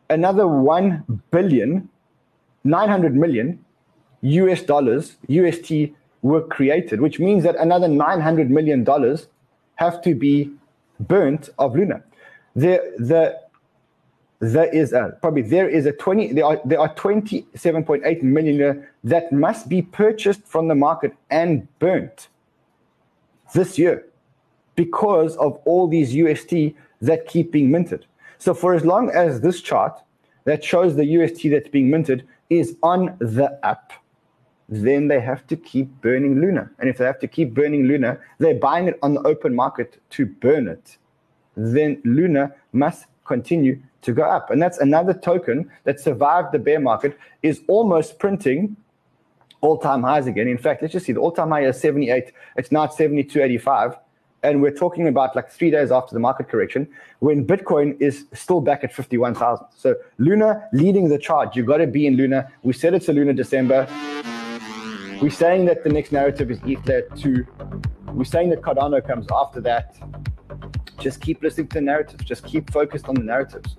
[0.09, 1.89] Another 1 billion,
[2.63, 3.63] 900 million
[4.21, 9.27] US dollars, UST were created, which means that another 900 million dollars
[9.75, 10.51] have to be
[10.99, 12.03] burnt of Luna.
[12.55, 13.39] There, the
[14.39, 19.31] there is a probably there is a 20 there are there are 27.8 million that
[19.31, 22.27] must be purchased from the market and burnt
[23.53, 24.05] this year
[24.75, 28.05] because of all these UST that keep being minted.
[28.37, 29.99] So for as long as this chart
[30.45, 33.91] that shows the UST that's being minted is on the up,
[34.69, 36.69] then they have to keep burning Luna.
[36.79, 40.01] And if they have to keep burning Luna, they're buying it on the open market
[40.11, 40.97] to burn it.
[41.55, 44.51] Then Luna must continue to go up.
[44.51, 48.75] And that's another token that survived the bear market, is almost printing
[49.61, 50.47] all-time highs again.
[50.47, 52.31] In fact, let's just see the all-time high is 78.
[52.57, 53.97] It's now at 72.85.
[54.43, 56.87] And we're talking about like three days after the market correction
[57.19, 59.65] when Bitcoin is still back at 51,000.
[59.75, 61.55] So Luna leading the charge.
[61.55, 62.51] You've got to be in Luna.
[62.61, 63.87] We said it's a Luna December.
[65.19, 67.45] We're saying that the next narrative is Ether 2.
[68.13, 69.97] We're saying that Cardano comes after that.
[70.99, 72.23] Just keep listening to the narratives.
[72.23, 73.77] Just keep focused on the narratives.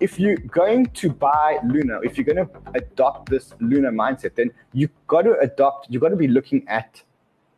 [0.00, 4.50] If you're going to buy Luna, if you're going to adopt this Luna mindset, then
[4.74, 7.02] you've got to adopt, you've got to be looking at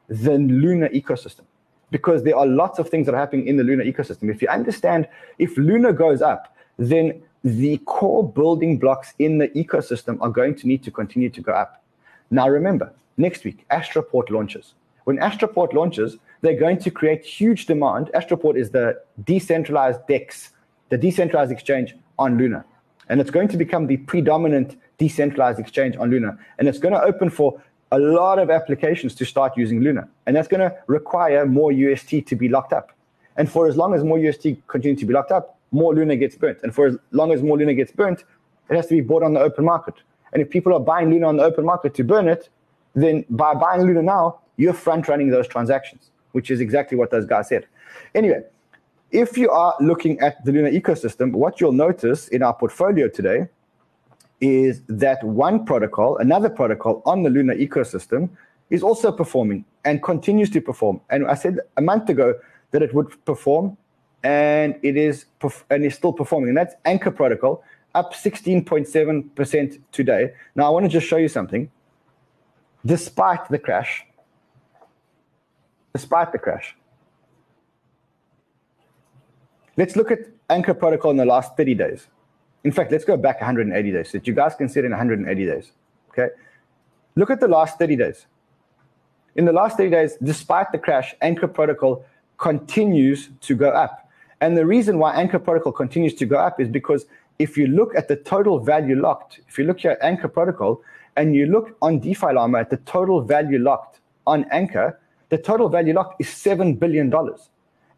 [0.07, 1.42] the Luna ecosystem
[1.90, 4.31] because there are lots of things that are happening in the Luna ecosystem.
[4.31, 5.09] If you understand,
[5.40, 10.68] if Luna goes up, then the core building blocks in the ecosystem are going to
[10.68, 11.83] need to continue to go up.
[12.31, 14.75] Now, remember, next week, Astroport launches.
[15.05, 18.11] When Astroport launches, they're going to create huge demand.
[18.15, 20.51] Astroport is the decentralized DEX,
[20.89, 22.65] the decentralized exchange on Luna.
[23.09, 26.37] And it's going to become the predominant decentralized exchange on Luna.
[26.59, 27.62] And it's going to open for
[27.93, 30.09] a lot of applications to start using Luna.
[30.27, 32.93] And that's going to require more UST to be locked up.
[33.37, 36.35] And for as long as more UST continue to be locked up, more Luna gets
[36.35, 36.59] burnt.
[36.62, 38.25] And for as long as more Luna gets burnt,
[38.69, 39.95] it has to be bought on the open market.
[40.33, 42.49] And if people are buying Luna on the open market to burn it,
[42.95, 47.27] then by buying Luna now, you're front running those transactions, which is exactly what those
[47.27, 47.67] guys said.
[48.15, 48.43] Anyway,
[49.11, 53.49] if you are looking at the Luna ecosystem, what you'll notice in our portfolio today
[54.41, 58.29] is that one protocol, another protocol on the Luna ecosystem,
[58.69, 61.01] is also performing and continues to perform.
[61.09, 62.35] And I said a month ago
[62.73, 63.77] that it would perform,
[64.25, 65.27] and it is
[65.71, 66.49] and is still performing.
[66.49, 67.62] And that's Anchor Protocol,
[67.97, 70.33] up 16.7% today.
[70.55, 71.71] Now I want to just show you something.
[72.85, 74.05] Despite the crash,
[75.95, 76.77] despite the crash,
[79.77, 82.07] let's look at Anchor Protocol in the last 30 days.
[82.65, 84.91] In fact, let's go back 180 days so that you guys can see it in
[84.91, 85.73] 180 days.
[86.11, 86.29] Okay.
[87.15, 88.27] Look at the last 30 days.
[89.37, 92.05] In the last 30 days, despite the crash, Anchor Protocol
[92.37, 94.11] continues to go up.
[94.41, 97.07] And the reason why Anchor Protocol continues to go up is because
[97.38, 100.83] if you look at the total value locked, if you look here at Anchor Protocol
[101.16, 105.68] and you look on DeFi Llama at the total value locked on Anchor, the total
[105.68, 107.12] value locked is $7 billion.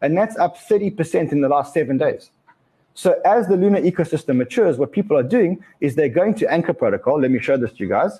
[0.01, 2.31] And that's up 30% in the last seven days.
[2.93, 6.73] So as the Luna ecosystem matures, what people are doing is they're going to Anchor
[6.73, 7.21] Protocol.
[7.21, 8.19] Let me show this to you guys.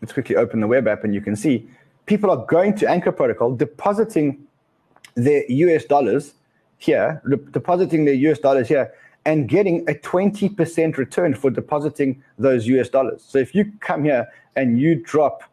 [0.00, 1.70] Let's quickly open the web app and you can see
[2.06, 4.46] people are going to Anchor Protocol, depositing
[5.14, 6.34] their US dollars
[6.78, 8.92] here, depositing their US dollars here,
[9.26, 13.24] and getting a 20% return for depositing those US dollars.
[13.26, 15.44] So if you come here and you drop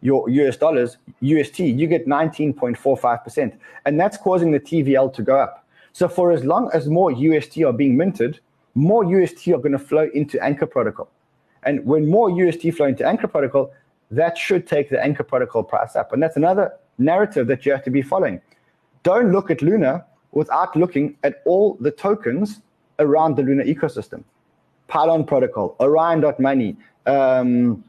[0.00, 3.58] your US dollars, UST, you get 19.45%.
[3.84, 5.66] And that's causing the TVL to go up.
[5.92, 8.40] So for as long as more UST are being minted,
[8.74, 11.08] more UST are going to flow into Anchor Protocol.
[11.64, 13.72] And when more UST flow into Anchor Protocol,
[14.10, 16.12] that should take the Anchor Protocol price up.
[16.12, 18.40] And that's another narrative that you have to be following.
[19.02, 22.60] Don't look at Luna without looking at all the tokens
[22.98, 24.22] around the Luna ecosystem.
[24.88, 27.84] Pylon Protocol, Orion.money, um,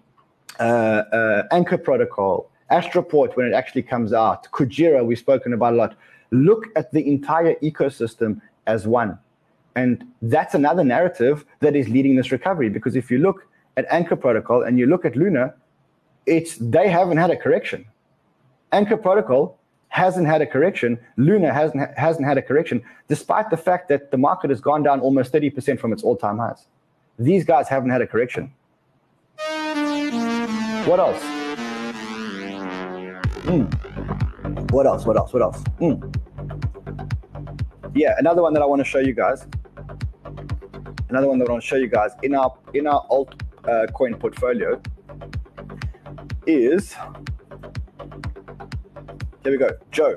[0.59, 5.75] uh, uh, Anchor Protocol, Astroport when it actually comes out, Kujira, we've spoken about a
[5.75, 5.95] lot.
[6.31, 9.19] Look at the entire ecosystem as one.
[9.75, 12.69] And that's another narrative that is leading this recovery.
[12.69, 13.47] Because if you look
[13.77, 15.53] at Anchor Protocol and you look at Luna,
[16.25, 17.85] it's they haven't had a correction.
[18.71, 19.57] Anchor Protocol
[19.89, 20.97] hasn't had a correction.
[21.17, 24.99] Luna hasn't hasn't had a correction, despite the fact that the market has gone down
[25.01, 26.67] almost 30% from its all-time highs.
[27.19, 28.53] These guys haven't had a correction.
[30.85, 31.21] What else?
[33.43, 34.71] Mm.
[34.71, 35.05] What else?
[35.05, 35.33] What else?
[35.33, 35.61] What else?
[35.79, 35.99] Mm.
[37.93, 39.45] Yeah, another one that I want to show you guys.
[41.09, 43.87] Another one that I want to show you guys in our in our alt uh,
[43.93, 44.81] coin portfolio
[46.45, 46.95] is
[49.43, 50.15] here we go, Joe.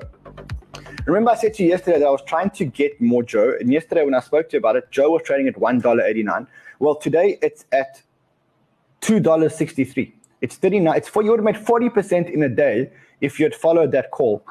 [1.05, 3.71] Remember, I said to you yesterday that I was trying to get more Joe, and
[3.71, 6.23] yesterday when I spoke to you about it, Joe was trading at one dollar eighty
[6.23, 6.47] nine.
[6.79, 8.01] Well, today it's at
[9.01, 10.15] two dollars sixty three.
[10.41, 10.97] It's thirty nine.
[10.97, 13.91] It's for you would have made forty percent in a day if you had followed
[13.91, 14.43] that call.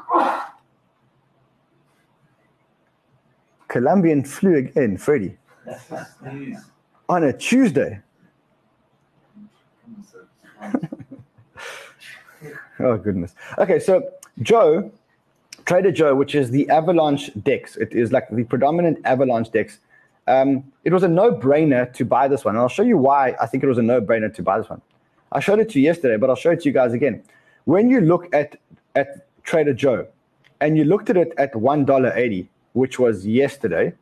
[3.69, 5.37] Colombian flu again, Freddie.
[7.09, 8.01] On a Tuesday.
[12.81, 13.35] oh goodness.
[13.59, 14.11] Okay, so
[14.43, 14.91] Joe,
[15.67, 19.79] Trader Joe, which is the Avalanche DEX, it is like the predominant Avalanche DEX.
[20.27, 22.55] Um, it was a no-brainer to buy this one.
[22.55, 24.81] And I'll show you why I think it was a no-brainer to buy this one.
[25.33, 27.23] I showed it to you yesterday, but I'll show it to you guys again.
[27.65, 28.57] When you look at
[28.95, 30.07] at Trader Joe,
[30.61, 33.93] and you looked at it at one dollar eighty, which was yesterday.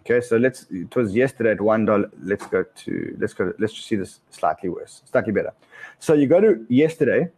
[0.00, 0.66] Okay, so let's.
[0.70, 2.10] It was yesterday at one dollar.
[2.22, 3.16] Let's go to.
[3.18, 3.52] Let's go.
[3.58, 5.52] Let's just see this slightly worse, slightly better.
[5.98, 7.28] So you go to yesterday,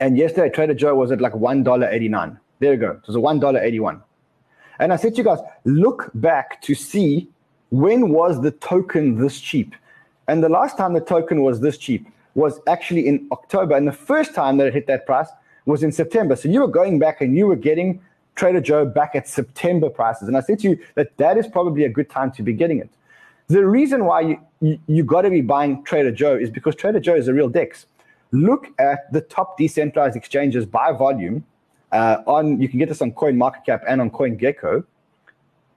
[0.00, 2.38] and yesterday Trader Joe was at like one dollar eighty nine.
[2.60, 2.90] There you go.
[2.90, 4.02] It was a one dollar eighty one.
[4.78, 7.28] And I said to you guys, look back to see
[7.70, 9.74] when was the token this cheap.
[10.28, 13.76] And the last time the token was this cheap was actually in October.
[13.76, 15.28] And the first time that it hit that price
[15.66, 16.36] was in September.
[16.36, 18.00] So you were going back and you were getting
[18.36, 20.28] Trader Joe back at September prices.
[20.28, 22.78] And I said to you that that is probably a good time to be getting
[22.78, 22.88] it.
[23.48, 27.00] The reason why you, you, you got to be buying Trader Joe is because Trader
[27.00, 27.86] Joe is a real DEX.
[28.30, 31.44] Look at the top decentralized exchanges by volume.
[31.92, 34.84] Uh, on you can get this on CoinMarketCap and on CoinGecko,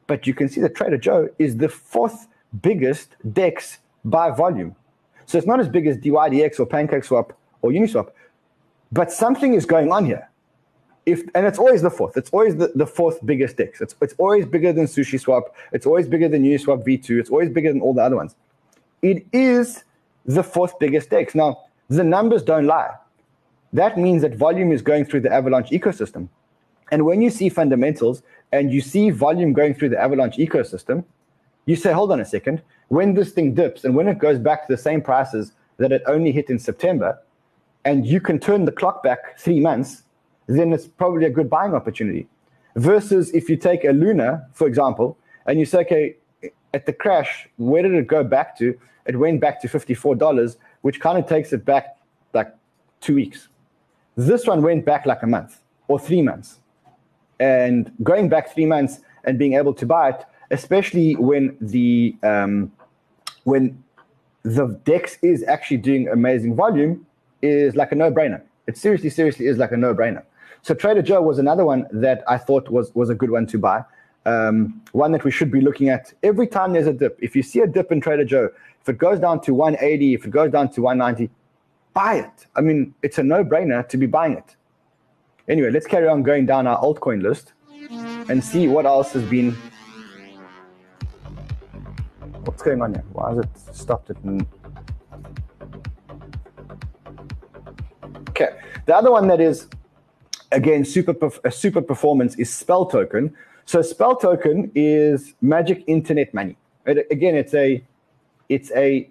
[0.08, 2.28] but you can see that Trader Joe is the fourth
[2.62, 4.76] biggest DEX by volume.
[5.26, 7.32] So it's not as big as DYDX or PancakeSwap
[7.62, 8.10] or Uniswap,
[8.91, 10.28] but something is going on here
[11.06, 12.18] if and it's always the fourth.
[12.18, 13.82] It's always the, the fourth biggest DEX.
[13.82, 15.56] It's it's always bigger than Sushi Swap.
[15.72, 17.20] It's always bigger than Uniswap V2.
[17.20, 18.36] It's always bigger than all the other ones.
[19.02, 19.84] It is
[20.26, 21.34] the fourth biggest DEX.
[21.34, 21.64] Now,
[21.98, 22.94] the numbers don't lie.
[23.74, 26.28] That means that volume is going through the Avalanche ecosystem.
[26.92, 31.06] And when you see fundamentals and you see volume going through the Avalanche ecosystem,
[31.66, 34.68] you say, hold on a second, when this thing dips and when it goes back
[34.68, 37.18] to the same prices that it only hit in September,
[37.86, 40.04] and you can turn the clock back three months
[40.48, 42.28] then it's probably a good buying opportunity.
[42.76, 46.16] Versus if you take a Luna, for example, and you say, okay,
[46.74, 48.78] at the crash, where did it go back to?
[49.06, 51.97] It went back to $54, which kind of takes it back
[52.34, 52.53] like
[52.99, 53.47] two weeks.
[54.15, 56.59] This one went back like a month or three months.
[57.39, 62.71] And going back three months and being able to buy it, especially when the um,
[63.43, 63.84] when
[64.43, 67.05] the DEX is actually doing amazing volume,
[67.41, 68.41] is like a no-brainer.
[68.67, 70.23] It seriously, seriously is like a no-brainer.
[70.61, 73.57] So Trader Joe was another one that I thought was was a good one to
[73.57, 73.84] buy.
[74.26, 77.17] Um, one that we should be looking at every time there's a dip.
[77.22, 78.49] If you see a dip in Trader Joe,
[78.82, 81.32] if it goes down to 180, if it goes down to 190,
[81.93, 82.47] buy it.
[82.55, 84.55] I mean, it's a no-brainer to be buying it.
[85.47, 87.53] Anyway, let's carry on going down our altcoin list
[88.30, 89.55] and see what else has been.
[92.45, 93.03] What's going on here?
[93.13, 94.17] Why has it stopped it?
[98.30, 98.49] Okay,
[98.86, 99.67] the other one that is
[100.51, 103.36] again, super a super performance is Spell Token.
[103.72, 106.57] So Spell Token is Magic Internet Money.
[106.86, 107.82] It, again, it's a
[108.49, 109.09] it's a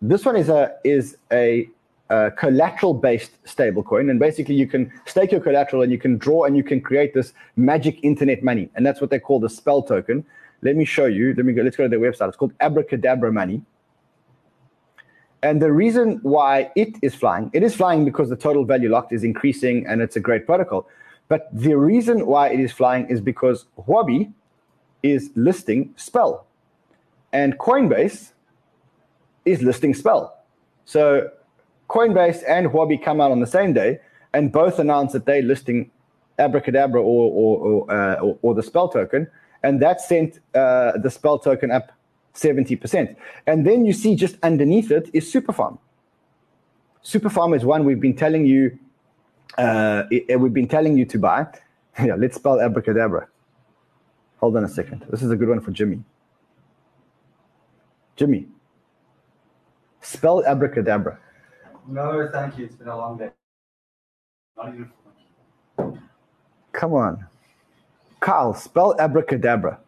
[0.00, 1.68] this one is a is a,
[2.08, 6.44] a collateral based stablecoin, and basically you can stake your collateral and you can draw
[6.46, 9.82] and you can create this magic internet money, and that's what they call the Spell
[9.82, 10.24] Token.
[10.62, 11.34] Let me show you.
[11.36, 11.60] Let me go.
[11.60, 12.28] Let's go to their website.
[12.28, 13.60] It's called Abracadabra Money.
[15.42, 19.12] And the reason why it is flying, it is flying because the total value locked
[19.12, 20.88] is increasing and it's a great protocol.
[21.28, 24.32] But the reason why it is flying is because Huobi
[25.02, 26.46] is listing Spell
[27.32, 28.32] and Coinbase
[29.44, 30.36] is listing Spell.
[30.84, 31.30] So
[31.88, 34.00] Coinbase and Huobi come out on the same day
[34.32, 35.90] and both announce that they're listing
[36.38, 39.28] Abracadabra or, or, or, uh, or, or the Spell token.
[39.62, 41.92] And that sent uh, the Spell token up
[42.34, 43.16] 70%.
[43.46, 45.78] And then you see just underneath it is Superfarm.
[47.04, 48.78] Superfarm is one we've been telling you,
[49.56, 51.46] uh, it, we've been telling you to buy.
[52.04, 53.28] yeah, let's spell abracadabra.
[54.38, 55.04] Hold on a second.
[55.10, 56.02] This is a good one for Jimmy.
[58.16, 58.48] Jimmy,
[60.00, 61.18] spell abracadabra.
[61.86, 62.66] No, thank you.
[62.66, 63.30] It's been a long day.
[66.72, 67.26] Come on.
[68.20, 69.78] Carl, spell abracadabra.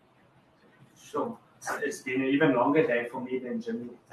[1.00, 1.36] Sure.
[1.82, 3.90] It's been an even longer day for me than Jimmy.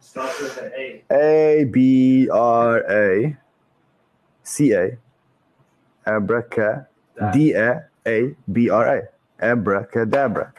[0.00, 1.04] Starts with an A.
[1.12, 3.36] A B R A
[4.46, 4.96] C A
[6.06, 6.86] abraca
[7.32, 9.02] D A A B R A
[9.40, 10.52] abracadabra.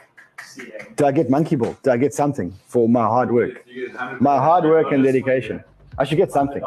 [0.96, 1.76] Did I get monkey ball?
[1.82, 3.64] Did I get something for my hard work?
[3.66, 5.64] You get 100 My hard work and dedication.
[5.96, 6.62] I should get something.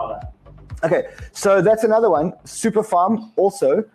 [0.83, 2.33] Okay, so that's another one.
[2.43, 3.85] Super Farm also.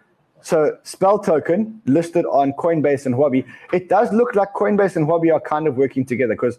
[0.41, 3.45] So spell token listed on Coinbase and Huobi.
[3.73, 6.59] It does look like Coinbase and Huobi are kind of working together because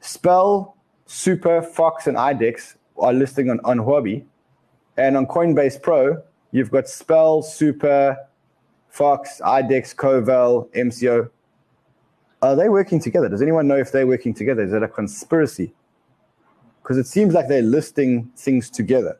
[0.00, 4.24] spell, Super, Fox, and IDEX are listing on, on Huobi.
[4.96, 8.16] And on Coinbase Pro, you've got spell, Super,
[8.88, 11.30] Fox, IDEX, COVAL, MCO.
[12.42, 13.28] Are they working together?
[13.28, 14.62] Does anyone know if they're working together?
[14.62, 15.72] Is it a conspiracy?
[16.82, 19.18] Because it seems like they're listing things together.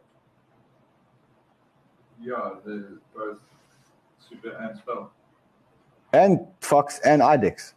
[2.21, 3.39] Yeah, the both
[4.29, 5.13] super and spell.
[6.13, 7.73] And Fox and IDEX.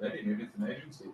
[0.00, 1.06] Maybe, maybe it's an agency.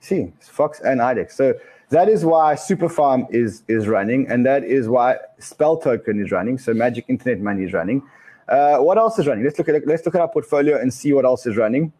[0.00, 1.32] See, it's Fox and IDEX.
[1.32, 1.54] So
[1.92, 6.56] that is why Superfarm is is running, and that is why Spell Token is running.
[6.58, 8.02] So Magic Internet Money is running.
[8.48, 9.44] Uh, what else is running?
[9.44, 9.86] Let's look at.
[9.86, 11.92] Let's look at our portfolio and see what else is running.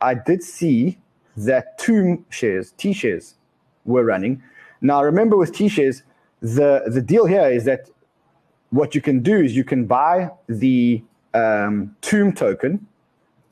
[0.00, 0.98] I did see
[1.36, 3.36] that Tomb shares, T shares,
[3.84, 4.42] were running.
[4.80, 6.02] Now remember with T shares,
[6.40, 7.88] the the deal here is that
[8.70, 11.02] what you can do is you can buy the
[11.34, 12.84] um, Tomb token,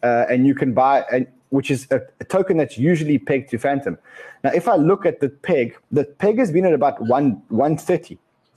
[0.03, 3.59] uh, and you can buy, and which is a, a token that's usually pegged to
[3.59, 3.99] Fantom.
[4.43, 7.77] Now, if I look at the peg, the peg has been at about one one
[7.77, 8.17] thirty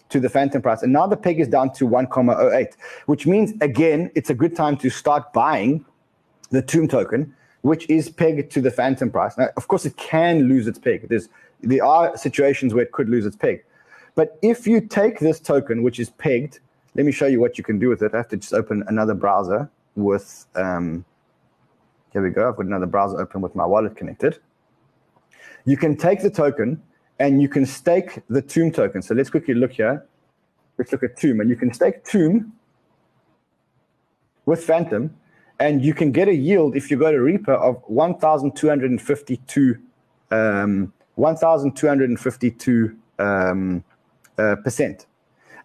[0.10, 2.74] to the Fantom price, and now the peg is down to one comma oh eight,
[3.06, 5.84] which means again it's a good time to start buying
[6.52, 9.38] the Tomb token, which is pegged to the Fantom price.
[9.38, 11.10] Now, of course, it can lose its peg.
[11.10, 11.28] There's
[11.62, 13.64] there are situations where it could lose its peg.
[14.16, 16.60] But if you take this token, which is pegged,
[16.96, 18.14] let me show you what you can do with it.
[18.14, 21.04] I have to just open another browser with, um,
[22.16, 22.48] here we go.
[22.48, 24.40] I've got another browser open with my wallet connected.
[25.66, 26.82] You can take the token
[27.20, 29.02] and you can stake the Tomb token.
[29.02, 30.06] So let's quickly look here.
[30.78, 31.42] Let's look at Tomb.
[31.42, 32.54] And you can stake Tomb
[34.46, 35.14] with Fantom,
[35.60, 39.78] and you can get a yield if you go to Reaper of 1,252
[40.32, 43.84] um, 1,252 um,
[44.38, 45.06] uh, percent.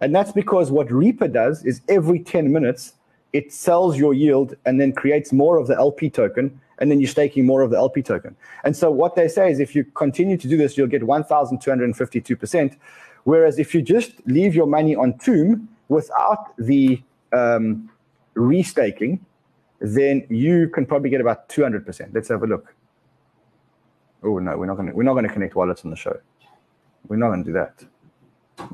[0.00, 2.94] And that's because what Reaper does is every 10 minutes,
[3.32, 7.08] it sells your yield and then creates more of the LP token, and then you're
[7.08, 8.34] staking more of the LP token.
[8.64, 12.76] And so what they say is if you continue to do this, you'll get 1,252%.
[13.24, 17.02] Whereas if you just leave your money on Tomb without the
[17.32, 17.90] um,
[18.34, 19.20] restaking,
[19.80, 22.14] then you can probably get about 200%.
[22.14, 22.74] Let's have a look.
[24.22, 26.18] Oh no, we're not gonna we're not gonna connect wallets on the show.
[27.08, 27.82] We're not gonna do that.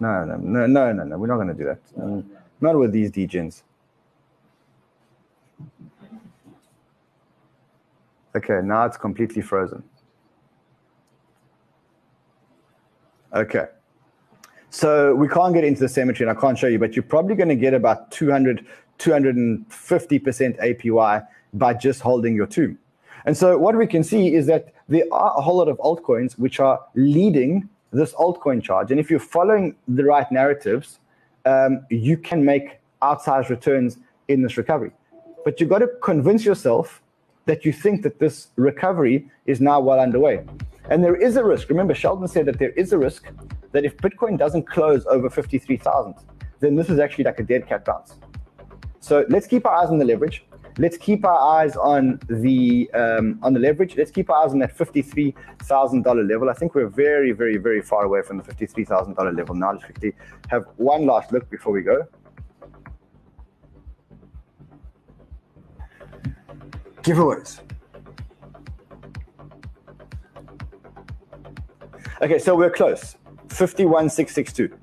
[0.00, 1.18] No, no, no, no, no, no.
[1.18, 1.78] We're not gonna do that.
[1.96, 2.28] Um,
[2.60, 3.62] not with these degens.
[8.36, 9.82] Okay, now it's completely frozen.
[13.34, 13.64] Okay.
[14.68, 17.34] So we can't get into the cemetery and I can't show you, but you're probably
[17.34, 18.66] going to get about 200,
[18.98, 22.78] 250% APY by just holding your tomb.
[23.24, 26.38] And so what we can see is that there are a whole lot of altcoins
[26.38, 28.90] which are leading this altcoin charge.
[28.90, 31.00] And if you're following the right narratives,
[31.46, 33.96] um, you can make outsized returns
[34.28, 34.90] in this recovery.
[35.42, 37.02] But you've got to convince yourself
[37.46, 40.44] that you think that this recovery is now well underway.
[40.90, 41.68] And there is a risk.
[41.68, 43.26] Remember, Sheldon said that there is a risk
[43.72, 46.14] that if Bitcoin doesn't close over 53,000,
[46.60, 48.14] then this is actually like a dead cat bounce.
[49.00, 50.44] So let's keep our eyes on the leverage.
[50.78, 53.96] Let's keep our eyes on the um, on the leverage.
[53.96, 56.50] Let's keep our eyes on that fifty-three thousand dollar level.
[56.50, 59.72] I think we're very, very, very far away from the fifty-three thousand dollar level now.
[59.72, 60.12] Let's quickly
[60.48, 62.06] have one last look before we go.
[67.06, 67.60] Giveaways.
[72.20, 73.16] Okay, so we're close.
[73.48, 74.76] Fifty-one six six two.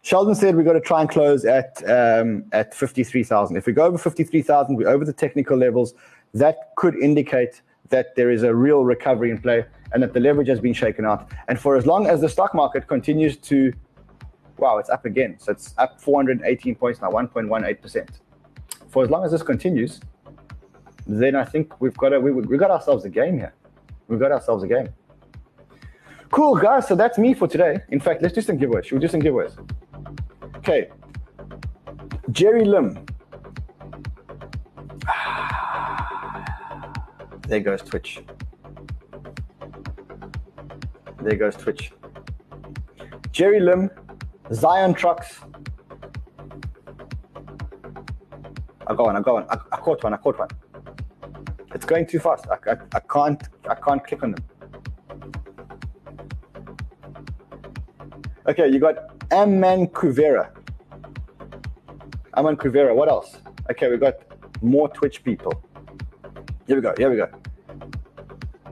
[0.00, 3.58] Sheldon said we've got to try and close at um, at 53,000.
[3.58, 5.92] If we go over 53,000, we're over the technical levels.
[6.32, 7.60] That could indicate
[7.90, 11.04] that there is a real recovery in play and that the leverage has been shaken
[11.04, 11.30] out.
[11.48, 13.70] And for as long as the stock market continues to,
[14.56, 15.36] wow, it's up again.
[15.38, 18.08] So it's up 418 points now, 1.18%.
[18.88, 20.00] For as long as this continues,
[21.06, 23.54] then I think we've got a, we, we got ourselves a game here.
[24.08, 24.88] We've got ourselves a game.
[26.30, 26.88] Cool, guys.
[26.88, 27.80] So that's me for today.
[27.90, 28.84] In fact, let's do some giveaways.
[28.84, 29.56] Should we do some giveaways?
[30.56, 30.90] Okay.
[32.30, 32.98] Jerry Lim.
[37.48, 38.22] There goes Twitch.
[41.22, 41.92] There goes Twitch.
[43.30, 43.88] Jerry Lim,
[44.52, 45.42] Zion Trucks,
[48.86, 49.16] I got one.
[49.16, 49.46] I got one.
[49.50, 50.14] I, I caught one.
[50.14, 50.48] I caught one.
[51.76, 52.46] It's going too fast.
[52.50, 53.42] I, I, I can't.
[53.68, 54.44] I can't click on them.
[58.48, 58.94] Okay, you got
[59.30, 60.48] Amman Kuvera.
[62.34, 62.96] Amman Kuvera.
[62.96, 63.42] What else?
[63.70, 64.14] Okay, we got
[64.62, 65.52] more Twitch people.
[66.66, 66.94] Here we go.
[66.96, 67.28] Here we go.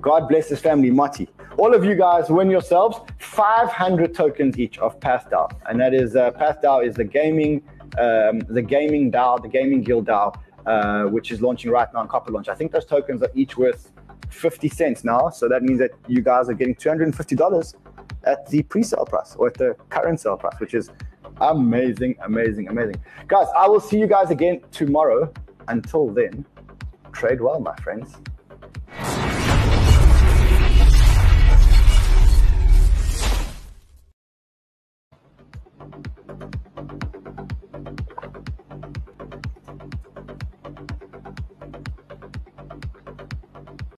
[0.00, 1.28] God bless his family, Mati.
[1.58, 6.30] All of you guys win yourselves 500 tokens each of PathDAO, and that is uh,
[6.30, 7.62] PathDAO is the gaming,
[7.98, 10.34] um, the gaming DAO, the gaming guild DAO,
[10.66, 12.48] uh, which is launching right now on Copper Launch.
[12.48, 13.92] I think those tokens are each worth
[14.30, 17.74] 50 cents now, so that means that you guys are getting 250 dollars
[18.24, 20.90] at the pre-sale price or at the current sale price, which is
[21.40, 22.96] amazing, amazing, amazing.
[23.28, 25.32] Guys, I will see you guys again tomorrow.
[25.68, 26.44] Until then,
[27.12, 28.16] trade well, my friends.